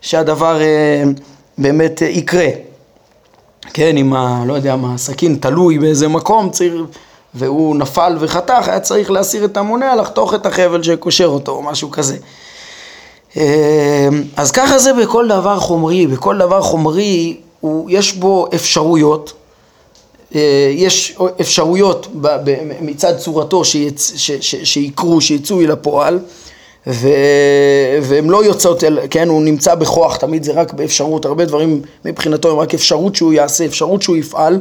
שהדבר 0.00 0.60
אה, 0.60 1.02
באמת 1.58 2.02
אה, 2.02 2.08
יקרה. 2.08 2.48
כן, 3.74 3.96
אם 3.96 4.14
ה... 4.14 4.44
לא 4.46 4.54
יודע 4.54 4.76
מה, 4.76 4.94
הסכין 4.94 5.36
תלוי 5.40 5.78
באיזה 5.78 6.08
מקום, 6.08 6.50
צריך, 6.50 6.72
והוא 7.34 7.76
נפל 7.76 8.16
וחתך, 8.20 8.68
היה 8.68 8.80
צריך 8.80 9.10
להסיר 9.10 9.44
את 9.44 9.56
המונע, 9.56 9.96
לחתוך 9.96 10.34
את 10.34 10.46
החבל 10.46 10.82
שקושר 10.82 11.26
אותו, 11.26 11.52
או 11.52 11.62
משהו 11.62 11.90
כזה. 11.90 12.16
אה, 13.36 14.08
אז 14.36 14.50
ככה 14.50 14.78
זה 14.78 14.92
בכל 14.92 15.28
דבר 15.28 15.58
חומרי, 15.58 16.06
בכל 16.06 16.38
דבר 16.38 16.62
חומרי 16.62 17.36
הוא, 17.60 17.90
יש 17.90 18.12
בו 18.12 18.46
אפשרויות, 18.54 19.32
אה, 20.34 20.70
יש 20.74 21.18
אפשרויות 21.40 22.06
מצד 22.80 23.16
צורתו 23.18 23.62
שיקרו, 24.64 25.20
שיצאו 25.20 25.60
אל 25.60 25.70
הפועל 25.70 26.18
והן 28.02 28.30
לא 28.30 28.44
יוצאות, 28.44 28.84
אל, 28.84 28.98
כן, 29.10 29.28
הוא 29.28 29.42
נמצא 29.42 29.74
בכוח, 29.74 30.16
תמיד 30.16 30.44
זה 30.44 30.52
רק 30.52 30.72
באפשרות, 30.72 31.24
הרבה 31.24 31.44
דברים 31.44 31.82
מבחינתו 32.04 32.50
הם 32.50 32.58
רק 32.58 32.74
אפשרות 32.74 33.16
שהוא 33.16 33.32
יעשה, 33.32 33.64
אפשרות 33.64 34.02
שהוא 34.02 34.16
יפעל 34.16 34.60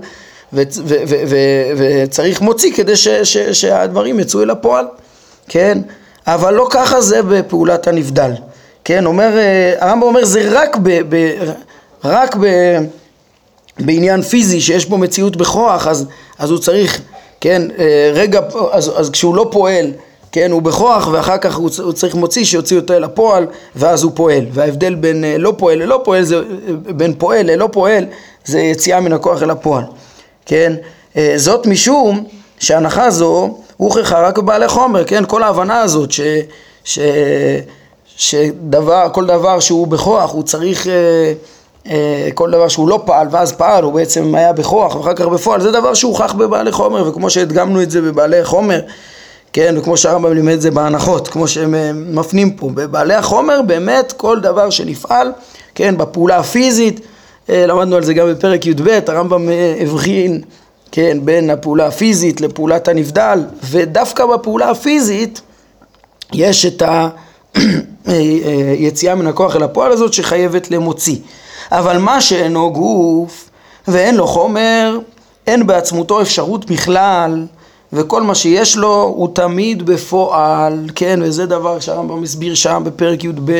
וצריך 0.54 2.42
מוציא 2.42 2.74
כדי 2.74 2.96
ש, 2.96 3.08
ש, 3.08 3.38
שהדברים 3.38 4.20
יצאו 4.20 4.42
אל 4.42 4.50
הפועל, 4.50 4.86
כן, 5.48 5.82
אבל 6.28 6.54
לא 6.54 6.68
ככה 6.70 7.01
זה 7.01 7.22
בפעולת 7.22 7.88
הנבדל, 7.88 8.32
כן, 8.83 9.05
אומר, 9.05 9.38
אה, 9.38 9.73
הרמב"ם 9.79 10.07
אומר 10.07 10.25
זה 10.25 10.50
רק 10.51 10.77
ב... 10.83 11.15
ב 11.15 11.33
רק 12.03 12.35
ב 12.35 12.45
בעניין 13.79 14.21
פיזי 14.21 14.61
שיש 14.61 14.85
בו 14.85 14.97
מציאות 14.97 15.35
בכוח, 15.35 15.88
אז, 15.88 16.05
אז 16.39 16.51
הוא 16.51 16.59
צריך, 16.59 17.01
כן, 17.41 17.61
אה, 17.79 18.11
רגע, 18.13 18.39
אז, 18.71 18.91
אז 18.95 19.09
כשהוא 19.09 19.35
לא 19.35 19.47
פועל, 19.51 19.91
כן, 20.31 20.51
הוא 20.51 20.61
בכוח, 20.61 21.09
ואחר 21.11 21.38
כך 21.38 21.55
הוא, 21.55 21.69
הוא 21.83 21.93
צריך 21.93 22.15
מוציא 22.15 22.45
שיוציא 22.45 22.77
אותו 22.77 22.93
אל 22.93 23.03
הפועל, 23.03 23.47
ואז 23.75 24.03
הוא 24.03 24.11
פועל. 24.15 24.45
וההבדל 24.51 24.95
בין 24.95 25.23
אה, 25.23 25.38
לא 25.38 25.53
פועל 25.57 25.77
ללא 25.77 26.01
פועל, 26.03 26.23
זה, 26.23 26.41
בין 26.95 27.13
פועל 27.17 27.45
ללא 27.45 27.69
פועל, 27.71 28.05
זה 28.45 28.59
יציאה 28.59 29.00
מן 29.00 29.13
הכוח 29.13 29.43
אל 29.43 29.50
הפועל, 29.50 29.83
כן? 30.45 30.73
זאת 31.35 31.67
משום 31.67 32.23
שהנחה 32.59 33.09
זו 33.09 33.57
הוכחה 33.77 34.21
רק 34.21 34.38
בבעלי 34.38 34.67
חומר, 34.67 35.05
כן? 35.05 35.23
כל 35.25 35.43
ההבנה 35.43 35.81
הזאת 35.81 36.11
ש... 36.11 36.21
ש 36.83 37.00
שדבר, 38.18 39.08
כל 39.13 39.25
דבר 39.25 39.60
שהוא 39.60 39.88
בכוח 39.88 40.32
הוא 40.32 40.44
צריך 40.44 40.88
אה, 41.88 42.30
כל 42.34 42.51
דבר 42.51 42.68
שהוא 42.68 42.89
לא 42.89 43.01
פעל 43.06 43.27
ואז 43.32 43.51
פעל 43.51 43.84
הוא 43.84 43.94
בעצם 43.94 44.36
היה 44.36 44.53
בכוח 44.53 44.96
ואחר 44.96 45.13
כך 45.13 45.25
בפועל. 45.25 45.62
זה 45.62 45.72
דבר 45.72 45.94
שהוכח 45.94 46.34
בבעלי 46.34 46.72
חומר 46.72 47.10
וכמו 47.10 47.30
שהדגמנו 47.30 47.82
את 47.82 47.91
זה 47.91 48.01
בבעלי 48.01 48.46
חומר 48.46 48.80
כן 49.53 49.75
וכמו 49.77 49.98
שהרמב"ם 49.98 50.34
לימד 50.34 50.53
את 50.53 50.62
זה 50.62 50.72
בהנחות 50.72 51.27
כמו 51.27 51.48
שהם 51.48 51.75
אה, 51.75 51.91
מפנים 51.94 52.51
פה. 52.51 52.70
בבעלי 52.74 53.13
החומר 53.13 53.62
באמת 53.62 54.12
כל 54.12 54.39
דבר 54.39 54.70
שנפעל 54.70 55.32
כן 55.75 55.98
בפעולה 55.98 56.38
הפיזית 56.38 57.00
אה, 57.50 57.65
למדנו 57.68 57.96
על 57.96 58.03
זה 58.03 58.13
גם 58.13 58.27
בפרק 58.27 58.65
י"ב 58.65 59.00
הרמב"ם 59.08 59.50
הבחין 59.80 60.41
כן 60.91 61.18
בין 61.24 61.50
הפעולה 61.50 61.88
הפיזית 61.88 62.41
לפעולת 62.41 62.88
הנבדל 62.88 63.44
ודווקא 63.63 64.25
בפעולה 64.25 64.70
הפיזית 64.70 65.41
יש 66.34 66.65
את 66.65 66.84
היציאה 68.05 69.15
מן 69.15 69.27
הכוח 69.27 69.55
אל 69.55 69.63
הפועל 69.63 69.91
הזאת 69.91 70.13
שחייבת 70.13 70.72
למוציא. 70.72 71.17
אבל 71.72 71.98
מה 71.98 72.22
שאינו 72.22 72.74
גוף 72.74 73.50
ואין 73.88 74.15
לו 74.15 74.27
חומר, 74.27 75.00
אין 75.48 75.67
בעצמותו 75.67 76.22
אפשרות 76.22 76.65
בכלל, 76.65 77.46
וכל 77.93 78.22
מה 78.22 78.36
שיש 78.36 78.77
לו 78.77 79.13
הוא 79.15 79.29
תמיד 79.34 79.86
בפועל, 79.86 80.89
כן, 80.96 81.20
וזה 81.24 81.46
דבר 81.46 81.79
שהרמב"ם 81.79 82.24
הסביר 82.24 82.55
שם 82.55 82.81
בפרק 82.86 83.24
י"ב, 83.24 83.51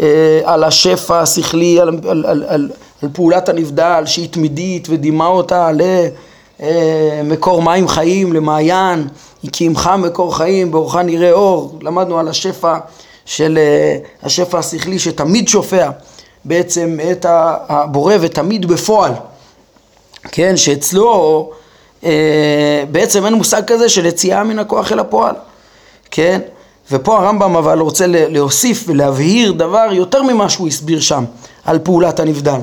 אה, 0.00 0.40
על 0.44 0.64
השפע 0.64 1.20
השכלי, 1.20 1.80
על, 1.80 1.88
על, 1.88 2.24
על, 2.26 2.44
על, 2.48 2.70
על 3.02 3.08
פעולת 3.12 3.48
הנבדל 3.48 4.02
שהיא 4.06 4.28
תמידית 4.28 4.88
ודימה 4.90 5.26
אותה 5.26 5.70
למקור 6.60 7.58
אה, 7.58 7.64
מים 7.64 7.88
חיים, 7.88 8.32
למעיין, 8.32 9.08
היא 9.42 9.50
קיימך 9.50 9.90
מקור 9.98 10.36
חיים, 10.36 10.70
באורך 10.70 10.96
נראה 10.96 11.32
אור, 11.32 11.78
למדנו 11.82 12.18
על 12.18 12.28
השפע 12.28 12.78
של 13.24 13.58
אה, 13.58 13.96
השפע 14.22 14.58
השכלי 14.58 14.98
שתמיד 14.98 15.48
שופע 15.48 15.90
בעצם 16.44 16.98
את 17.10 17.26
הבורא 17.28 18.14
ותמיד 18.20 18.66
בפועל, 18.66 19.12
כן, 20.32 20.56
שאצלו 20.56 21.50
אה, 22.04 22.84
בעצם 22.90 23.26
אין 23.26 23.34
מושג 23.34 23.62
כזה 23.66 23.88
של 23.88 24.06
יציאה 24.06 24.44
מן 24.44 24.58
הכוח 24.58 24.92
אל 24.92 24.98
הפועל. 24.98 25.34
כן? 26.12 26.40
ופה 26.90 27.18
הרמב"ם 27.18 27.56
אבל 27.56 27.78
רוצה 27.78 28.04
להוסיף 28.08 28.84
ולהבהיר 28.86 29.52
דבר 29.52 29.88
יותר 29.92 30.22
ממה 30.22 30.48
שהוא 30.48 30.68
הסביר 30.68 31.00
שם 31.00 31.24
על 31.64 31.78
פעולת 31.78 32.20
הנבדל, 32.20 32.60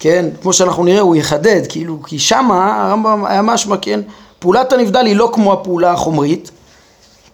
כן? 0.00 0.26
כמו 0.42 0.52
שאנחנו 0.52 0.84
נראה 0.84 1.00
הוא 1.00 1.16
יחדד, 1.16 1.60
כאילו, 1.68 2.02
כי 2.02 2.18
שמה 2.18 2.84
הרמב"ם 2.86 3.24
היה 3.24 3.42
משמע, 3.42 3.76
כן? 3.82 4.00
פעולת 4.38 4.72
הנבדל 4.72 5.06
היא 5.06 5.16
לא 5.16 5.30
כמו 5.32 5.52
הפעולה 5.52 5.92
החומרית, 5.92 6.50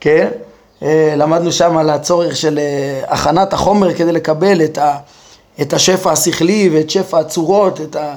כן? 0.00 0.28
אה, 0.82 1.14
למדנו 1.16 1.52
שם 1.52 1.76
על 1.76 1.90
הצורך 1.90 2.36
של 2.36 2.58
אה, 2.58 3.12
הכנת 3.12 3.52
החומר 3.52 3.94
כדי 3.94 4.12
לקבל 4.12 4.64
את, 4.64 4.78
ה, 4.78 4.96
את 5.60 5.72
השפע 5.72 6.12
השכלי 6.12 6.70
ואת 6.72 6.90
שפע 6.90 7.18
הצורות, 7.18 7.80
את, 7.80 7.96
ה, 7.96 8.14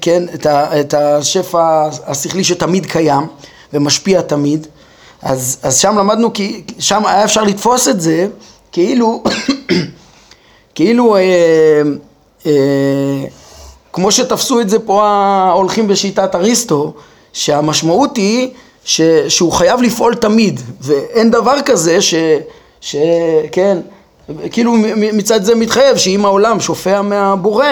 כן? 0.00 0.22
את, 0.34 0.46
ה, 0.46 0.80
את 0.80 0.94
השפע 0.94 1.88
השכלי 2.06 2.44
שתמיד 2.44 2.86
קיים 2.86 3.26
ומשפיע 3.72 4.20
תמיד. 4.20 4.66
אז, 5.22 5.58
אז 5.62 5.78
שם 5.78 5.98
למדנו, 5.98 6.32
כי 6.32 6.62
שם 6.78 7.06
היה 7.06 7.24
אפשר 7.24 7.42
לתפוס 7.42 7.88
את 7.88 8.00
זה 8.00 8.26
כאילו, 8.72 9.22
כאילו, 10.74 11.16
אה, 11.16 11.82
אה, 12.46 13.24
כמו 13.92 14.12
שתפסו 14.12 14.60
את 14.60 14.68
זה 14.68 14.78
פה 14.78 15.06
ההולכים 15.06 15.88
בשיטת 15.88 16.34
אריסטו, 16.34 16.92
שהמשמעות 17.32 18.16
היא 18.16 18.50
ש, 18.84 19.00
שהוא 19.28 19.52
חייב 19.52 19.82
לפעול 19.82 20.14
תמיד, 20.14 20.60
ואין 20.80 21.30
דבר 21.30 21.62
כזה 21.64 22.00
ש... 22.00 22.14
ש 22.80 22.96
כן, 23.52 23.78
כאילו 24.52 24.74
מצד 24.96 25.44
זה 25.44 25.54
מתחייב 25.54 25.96
שאם 25.96 26.24
העולם 26.24 26.60
שופע 26.60 27.02
מהבורא, 27.02 27.66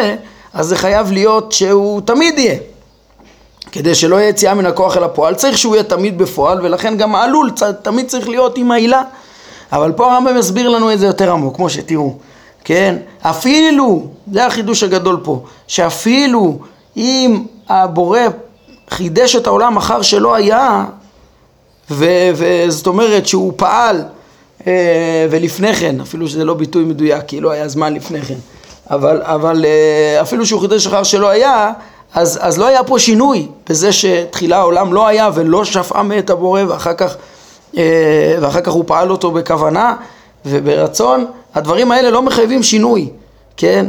אז 0.55 0.67
זה 0.67 0.77
חייב 0.77 1.13
להיות 1.13 1.53
שהוא 1.53 2.01
תמיד 2.01 2.39
יהיה. 2.39 2.57
כדי 3.73 3.95
שלא 3.95 4.17
יהיה 4.17 4.29
יציאה 4.29 4.55
מן 4.55 4.67
הכוח 4.67 4.97
אל 4.97 5.05
הפועל, 5.05 5.35
צריך 5.35 5.59
שהוא 5.59 5.75
יהיה 5.75 5.85
תמיד 5.85 6.19
בפועל, 6.19 6.59
ולכן 6.63 6.97
גם 6.97 7.15
העלול 7.15 7.51
תמיד 7.83 8.07
צריך 8.07 8.29
להיות 8.29 8.59
עם 8.59 8.71
העילה. 8.71 9.03
אבל 9.73 9.93
פה 9.93 10.13
הרמב"ם 10.13 10.39
מסביר 10.39 10.69
לנו 10.69 10.93
את 10.93 10.99
זה 10.99 11.07
יותר 11.07 11.33
עמוק, 11.33 11.57
כמו 11.57 11.71
שתראו, 11.71 12.15
כן? 12.65 12.97
אפילו, 13.23 14.07
זה 14.33 14.47
החידוש 14.47 14.83
הגדול 14.83 15.21
פה, 15.23 15.43
שאפילו 15.67 16.59
אם 16.97 17.43
הבורא 17.69 18.21
חידש 18.91 19.37
את 19.37 19.47
העולם 19.47 19.77
אחר 19.77 20.03
שלא 20.03 20.35
היה, 20.35 20.85
וזאת 21.91 22.87
אומרת 22.87 23.27
שהוא 23.27 23.53
פעל 23.57 24.03
אה, 24.67 25.27
ולפני 25.31 25.75
כן, 25.75 26.01
אפילו 26.01 26.29
שזה 26.29 26.45
לא 26.45 26.55
ביטוי 26.55 26.85
מדויק, 26.85 27.25
כי 27.27 27.41
לא 27.41 27.51
היה 27.51 27.69
זמן 27.69 27.95
לפני 27.95 28.23
כן, 28.23 28.39
אבל, 28.91 29.23
אבל 29.23 29.65
אה, 29.65 30.23
אפילו 30.23 30.47
שהוא 30.47 30.61
חידש 30.61 30.87
אחר 30.87 31.03
שלא 31.03 31.29
היה, 31.29 31.73
אז, 32.15 32.39
אז 32.43 32.59
לא 32.59 32.67
היה 32.67 32.85
פה 32.85 32.99
שינוי 32.99 33.49
בזה 33.69 33.93
שתחילה 33.93 34.57
העולם 34.57 34.93
לא 34.93 35.07
היה 35.07 35.31
ולא 35.35 35.65
שפעה 35.65 36.03
מאת 36.03 36.31
הבורא 36.31 36.63
ואחר 36.69 36.95
כך, 36.95 37.17
אה, 37.77 38.37
ואחר 38.41 38.61
כך 38.61 38.73
הוא 38.73 38.85
פעל 38.87 39.11
אותו 39.11 39.31
בכוונה 39.31 39.97
וברצון, 40.47 41.27
הדברים 41.55 41.93
האלה 41.93 42.11
לא 42.11 42.23
מחייבים 42.23 42.63
שינוי, 42.63 43.09
כן? 43.57 43.87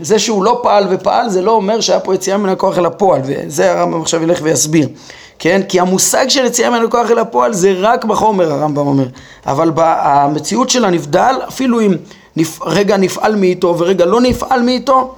וזה 0.00 0.18
שהוא 0.18 0.44
לא 0.44 0.60
פעל 0.62 0.86
ופעל 0.90 1.28
זה 1.28 1.42
לא 1.42 1.50
אומר 1.50 1.80
שהיה 1.80 2.00
פה 2.00 2.14
יציאה 2.14 2.36
מן 2.36 2.48
הכוח 2.48 2.78
אל 2.78 2.86
הפועל 2.86 3.20
וזה 3.24 3.72
הרמב"ם 3.72 4.00
עכשיו 4.00 4.22
ילך 4.22 4.38
ויסביר 4.42 4.88
כן? 5.38 5.60
כי 5.68 5.80
המושג 5.80 6.28
של 6.28 6.44
יציאה 6.44 6.70
מן 6.70 6.84
הכוח 6.84 7.10
אל 7.10 7.18
הפועל 7.18 7.52
זה 7.52 7.74
רק 7.78 8.04
בחומר 8.04 8.52
הרמב"ם 8.52 8.86
אומר 8.86 9.06
אבל 9.46 9.70
המציאות 9.76 10.70
של 10.70 10.84
הנבדל 10.84 11.34
אפילו 11.48 11.80
אם 11.80 11.94
נפ... 12.36 12.62
רגע 12.62 12.96
נפעל 12.96 13.36
מאיתו 13.36 13.78
ורגע 13.78 14.04
לא 14.04 14.20
נפעל 14.20 14.62
מאיתו 14.62 15.14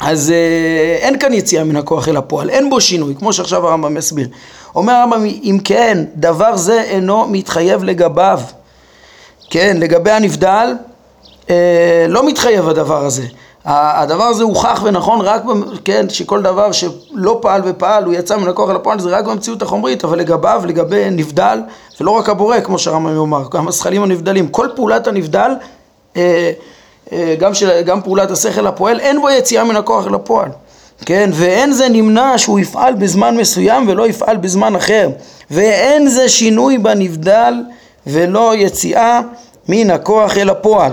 אז 0.00 0.30
אה, 0.30 0.96
אין 1.00 1.18
כאן 1.18 1.32
יציאה 1.32 1.64
מן 1.64 1.76
הכוח 1.76 2.08
אל 2.08 2.16
הפועל, 2.16 2.50
אין 2.50 2.70
בו 2.70 2.80
שינוי, 2.80 3.14
כמו 3.18 3.32
שעכשיו 3.32 3.68
הרמב"ם 3.68 3.94
מסביר. 3.94 4.28
אומר 4.74 4.92
הרמב"ם, 4.92 5.24
אם 5.24 5.58
כן, 5.64 6.04
דבר 6.16 6.56
זה 6.56 6.82
אינו 6.82 7.26
מתחייב 7.28 7.84
לגביו. 7.84 8.40
כן, 9.50 9.76
לגבי 9.80 10.10
הנבדל, 10.10 10.74
אה, 11.50 12.06
לא 12.08 12.26
מתחייב 12.26 12.68
הדבר 12.68 13.04
הזה. 13.04 13.26
הדבר 13.70 14.24
הזה 14.24 14.42
הוכח 14.42 14.82
ונכון 14.84 15.20
רק, 15.20 15.42
כן, 15.84 16.08
שכל 16.08 16.42
דבר 16.42 16.72
שלא 16.72 17.38
פעל 17.42 17.62
ופעל, 17.64 18.04
הוא 18.04 18.14
יצא 18.14 18.36
מן 18.36 18.48
הכוח 18.48 18.70
אל 18.70 18.76
הפועל, 18.76 19.00
זה 19.00 19.08
רק 19.08 19.24
במציאות 19.24 19.62
החומרית, 19.62 20.04
אבל 20.04 20.18
לגביו, 20.18 20.62
לגבי 20.66 21.10
נבדל, 21.10 21.60
ולא 22.00 22.10
רק 22.10 22.28
הבורא, 22.28 22.60
כמו 22.60 22.78
שהרמב"ם 22.78 23.16
אומר, 23.16 23.42
גם 23.50 23.68
הזכלים 23.68 24.02
הנבדלים, 24.02 24.48
כל 24.48 24.68
פעולת 24.76 25.06
הנבדל, 25.06 25.50
אה, 26.16 26.52
אה, 27.12 27.34
גם, 27.38 27.54
של, 27.54 27.82
גם 27.82 28.02
פעולת 28.02 28.30
השכל 28.30 28.66
הפועל, 28.66 29.00
אין 29.00 29.20
בו 29.20 29.30
יציאה 29.30 29.64
מן 29.64 29.76
הכוח 29.76 30.06
אל 30.06 30.14
הפועל, 30.14 30.48
כן? 31.06 31.30
ואין 31.32 31.72
זה 31.72 31.88
נמנע 31.88 32.38
שהוא 32.38 32.60
יפעל 32.60 32.94
בזמן 32.94 33.36
מסוים 33.36 33.88
ולא 33.88 34.06
יפעל 34.06 34.36
בזמן 34.36 34.76
אחר, 34.76 35.10
ואין 35.50 36.08
זה 36.08 36.28
שינוי 36.28 36.78
בנבדל 36.78 37.54
ולא 38.06 38.54
יציאה 38.56 39.20
מן 39.68 39.90
הכוח 39.90 40.38
אל 40.38 40.50
הפועל, 40.50 40.92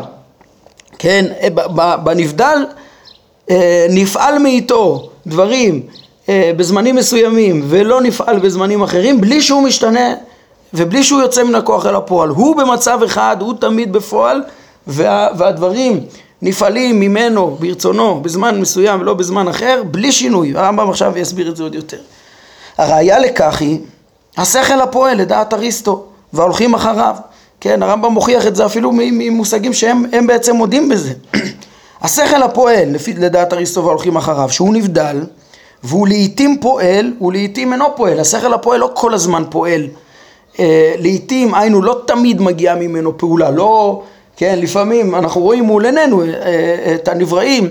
כן? 1.05 1.25
אה, 1.41 1.97
בנבדל 1.97 2.65
אה, 3.49 3.87
נפעל 3.89 4.39
מאיתו 4.39 5.09
דברים 5.27 5.81
בזמנים 6.29 6.95
מסוימים 6.95 7.61
ולא 7.67 8.01
נפעל 8.01 8.39
בזמנים 8.39 8.83
אחרים 8.83 9.21
בלי 9.21 9.41
שהוא 9.41 9.63
משתנה 9.63 10.13
ובלי 10.73 11.03
שהוא 11.03 11.21
יוצא 11.21 11.43
מן 11.43 11.55
הכוח 11.55 11.85
אל 11.85 11.95
הפועל. 11.95 12.29
הוא 12.29 12.55
במצב 12.55 12.99
אחד, 13.05 13.37
הוא 13.39 13.53
תמיד 13.59 13.93
בפועל 13.93 14.43
וה, 14.87 15.27
והדברים 15.37 15.99
נפעלים 16.41 16.99
ממנו 16.99 17.57
ברצונו 17.59 18.21
בזמן 18.21 18.59
מסוים 18.59 19.01
ולא 19.01 19.13
בזמן 19.13 19.47
אחר 19.47 19.83
בלי 19.91 20.11
שינוי. 20.11 20.53
הרמב"ם 20.55 20.89
עכשיו 20.89 21.17
יסביר 21.17 21.49
את 21.49 21.55
זה 21.55 21.63
עוד 21.63 21.75
יותר. 21.75 21.99
הראיה 22.77 23.19
לכך 23.19 23.61
היא 23.61 23.79
השכל 24.37 24.81
הפועל 24.81 25.17
לדעת 25.17 25.53
אריסטו 25.53 26.05
וההולכים 26.33 26.73
אחריו. 26.73 27.15
כן, 27.59 27.83
הרמב"ם 27.83 28.11
מוכיח 28.11 28.47
את 28.47 28.55
זה 28.55 28.65
אפילו 28.65 28.91
ממושגים 28.93 29.73
שהם 29.73 30.27
בעצם 30.27 30.55
מודים 30.55 30.89
בזה. 30.89 31.13
השכל 32.01 32.43
הפועל, 32.43 32.89
לפי 32.89 33.13
לדעת 33.13 33.53
אריסטו 33.53 33.83
וההולכים 33.83 34.15
אחריו, 34.15 34.49
שהוא 34.49 34.73
נבדל, 34.73 35.23
והוא 35.83 36.07
לעיתים 36.07 36.57
פועל, 36.61 37.13
ולעיתים 37.21 37.73
אינו 37.73 37.85
פועל. 37.95 38.19
השכל 38.19 38.53
הפועל 38.53 38.79
לא 38.79 38.91
כל 38.93 39.13
הזמן 39.13 39.43
פועל. 39.49 39.87
אה, 40.59 40.93
לעיתים, 40.97 41.55
היינו, 41.55 41.81
לא 41.81 42.01
תמיד 42.05 42.41
מגיעה 42.41 42.75
ממנו 42.75 43.17
פעולה, 43.17 43.51
לא 43.51 44.01
כן, 44.37 44.59
לפעמים 44.59 45.15
אנחנו 45.15 45.41
רואים 45.41 45.63
מול 45.63 45.85
עינינו 45.85 46.21
אה, 46.21 46.27
אה, 46.27 46.95
את 46.95 47.07
הנבראים 47.07 47.69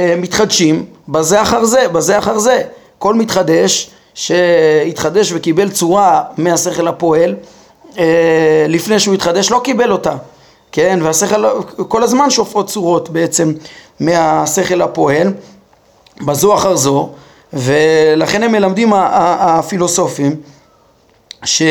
אה, 0.00 0.14
מתחדשים 0.16 0.84
בזה 1.08 1.42
אחר 1.42 1.64
זה, 1.64 1.88
בזה 1.88 2.18
אחר 2.18 2.38
זה. 2.38 2.62
כל 2.98 3.14
מתחדש 3.14 3.90
שהתחדש 4.14 5.32
וקיבל 5.32 5.70
צורה 5.70 6.22
מהשכל 6.36 6.88
הפועל, 6.88 7.34
לפני 8.68 8.98
שהוא 8.98 9.14
התחדש 9.14 9.50
לא 9.50 9.60
קיבל 9.64 9.92
אותה, 9.92 10.14
כן, 10.72 10.98
והשכל 11.02 11.44
כל 11.88 12.02
הזמן 12.02 12.30
שופעות 12.30 12.66
צורות 12.66 13.10
בעצם 13.10 13.52
מהשכל 14.00 14.82
הפועל, 14.82 15.32
בזו 16.20 16.54
אחר 16.54 16.76
זו, 16.76 17.08
ולכן 17.52 18.42
הם 18.42 18.52
מלמדים 18.52 18.92
הפילוסופים 18.94 20.36
ש... 21.44 21.62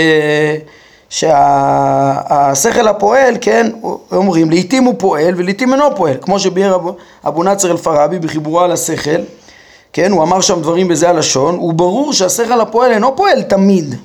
שהשכל 1.10 2.88
הפועל, 2.88 3.38
כן, 3.42 3.72
אומרים, 4.12 4.50
לעיתים 4.50 4.84
הוא 4.84 4.96
פועל 4.98 5.34
ולעיתים 5.38 5.74
אינו 5.74 5.96
פועל, 5.96 6.18
כמו 6.22 6.40
שביאר 6.40 6.76
אבו, 6.76 6.96
אבו 7.28 7.44
נצר 7.44 7.72
אל-פרבי 7.72 8.20
בחיבורו 8.20 8.60
על 8.60 8.72
השכל, 8.72 9.22
כן, 9.94 10.12
הוא 10.12 10.24
אמר 10.24 10.42
שם 10.42 10.62
דברים 10.62 10.88
בזה 10.88 11.10
הלשון, 11.10 11.56
הוא 11.56 11.74
ברור 11.74 12.14
שהשכל 12.14 12.62
הפועל 12.62 12.92
אינו 12.92 13.16
פועל 13.16 13.42
תמיד, 13.42 13.96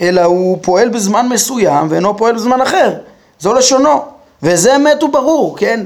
אלא 0.00 0.22
הוא 0.22 0.58
פועל 0.62 0.88
בזמן 0.88 1.28
מסוים 1.28 1.86
ואינו 1.90 2.16
פועל 2.16 2.34
בזמן 2.34 2.60
אחר, 2.60 2.94
זו 3.40 3.54
לשונו, 3.54 4.02
וזה 4.42 4.76
אמת 4.76 5.02
וברור, 5.02 5.56
כן, 5.58 5.84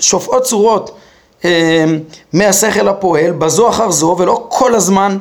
שופעות 0.00 0.42
צורות 0.42 0.96
אה, 1.44 1.84
מהשכל 2.32 2.88
הפועל 2.88 3.30
בזו 3.30 3.68
אחר 3.68 3.90
זו 3.90 4.16
ולא 4.18 4.46
כל 4.48 4.74
הזמן 4.74 5.18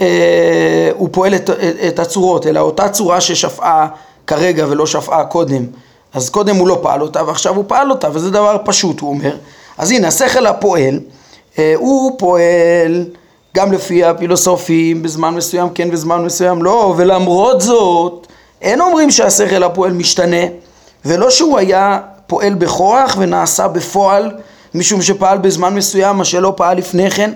אה, 0.00 0.90
הוא 0.96 1.08
פועל 1.12 1.34
את, 1.34 1.50
את 1.88 1.98
הצורות, 1.98 2.46
אלא 2.46 2.60
אותה 2.60 2.88
צורה 2.88 3.20
ששפעה 3.20 3.88
כרגע 4.26 4.66
ולא 4.68 4.86
שפעה 4.86 5.24
קודם. 5.24 5.66
אז 6.14 6.30
קודם 6.30 6.56
הוא 6.56 6.68
לא 6.68 6.78
פעל 6.82 7.02
אותה 7.02 7.24
ועכשיו 7.26 7.56
הוא 7.56 7.64
פעל 7.66 7.90
אותה, 7.90 8.08
וזה 8.12 8.30
דבר 8.30 8.56
פשוט, 8.64 9.00
הוא 9.00 9.10
אומר. 9.10 9.36
אז 9.78 9.90
הנה, 9.90 10.08
השכל 10.08 10.46
הפועל, 10.46 11.00
אה, 11.58 11.74
הוא 11.76 12.18
פועל 12.18 13.04
גם 13.56 13.72
לפי 13.72 14.04
הפילוסופים, 14.04 15.02
בזמן 15.02 15.34
מסוים 15.34 15.68
כן 15.74 15.88
וזמן 15.92 16.24
מסוים 16.24 16.62
לא, 16.62 16.94
ולמרות 16.96 17.60
זאת, 17.60 18.26
אין 18.62 18.80
אומרים 18.80 19.10
שהשכל 19.10 19.62
הפועל 19.62 19.92
משתנה, 19.92 20.46
ולא 21.04 21.30
שהוא 21.30 21.58
היה 21.58 22.00
פועל 22.26 22.54
בכוח 22.54 23.16
ונעשה 23.18 23.68
בפועל, 23.68 24.30
משום 24.74 25.02
שפעל 25.02 25.38
בזמן 25.38 25.74
מסוים 25.74 26.16
מה 26.16 26.24
שלא 26.24 26.52
פעל 26.56 26.76
לפני 26.76 27.10
כן, 27.10 27.32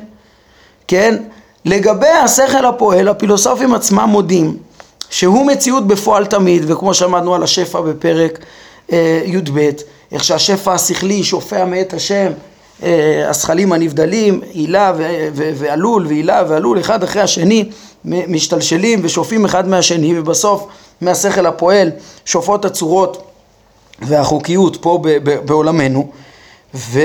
כן? 0.88 1.16
לגבי 1.64 2.08
השכל 2.08 2.64
הפועל, 2.64 3.08
הפילוסופים 3.08 3.74
עצמם 3.74 4.08
מודים 4.08 4.56
שהוא 5.10 5.46
מציאות 5.46 5.86
בפועל 5.86 6.26
תמיד, 6.26 6.70
וכמו 6.70 6.94
שאמרנו 6.94 7.34
על 7.34 7.42
השפע 7.42 7.80
בפרק 7.80 8.38
אה, 8.92 9.22
י"ב, 9.24 9.70
איך 10.12 10.24
שהשפע 10.24 10.72
השכלי 10.72 11.24
שופע 11.24 11.64
מאת 11.64 11.94
השם, 11.94 12.32
הזכלים 13.28 13.72
הנבדלים, 13.72 14.40
הילה 14.54 14.92
ועלול 15.34 16.06
והילה 16.06 16.42
ועלול 16.48 16.80
אחד 16.80 17.02
אחרי 17.02 17.22
השני 17.22 17.64
משתלשלים 18.04 19.00
ושופעים 19.02 19.44
אחד 19.44 19.68
מהשני 19.68 20.18
ובסוף 20.18 20.66
מהשכל 21.00 21.46
הפועל, 21.46 21.90
שופרות 22.24 22.64
הצורות 22.64 23.22
והחוקיות 24.02 24.76
פה 24.80 25.02
בעולמנו, 25.44 26.10
ו- 26.74 27.00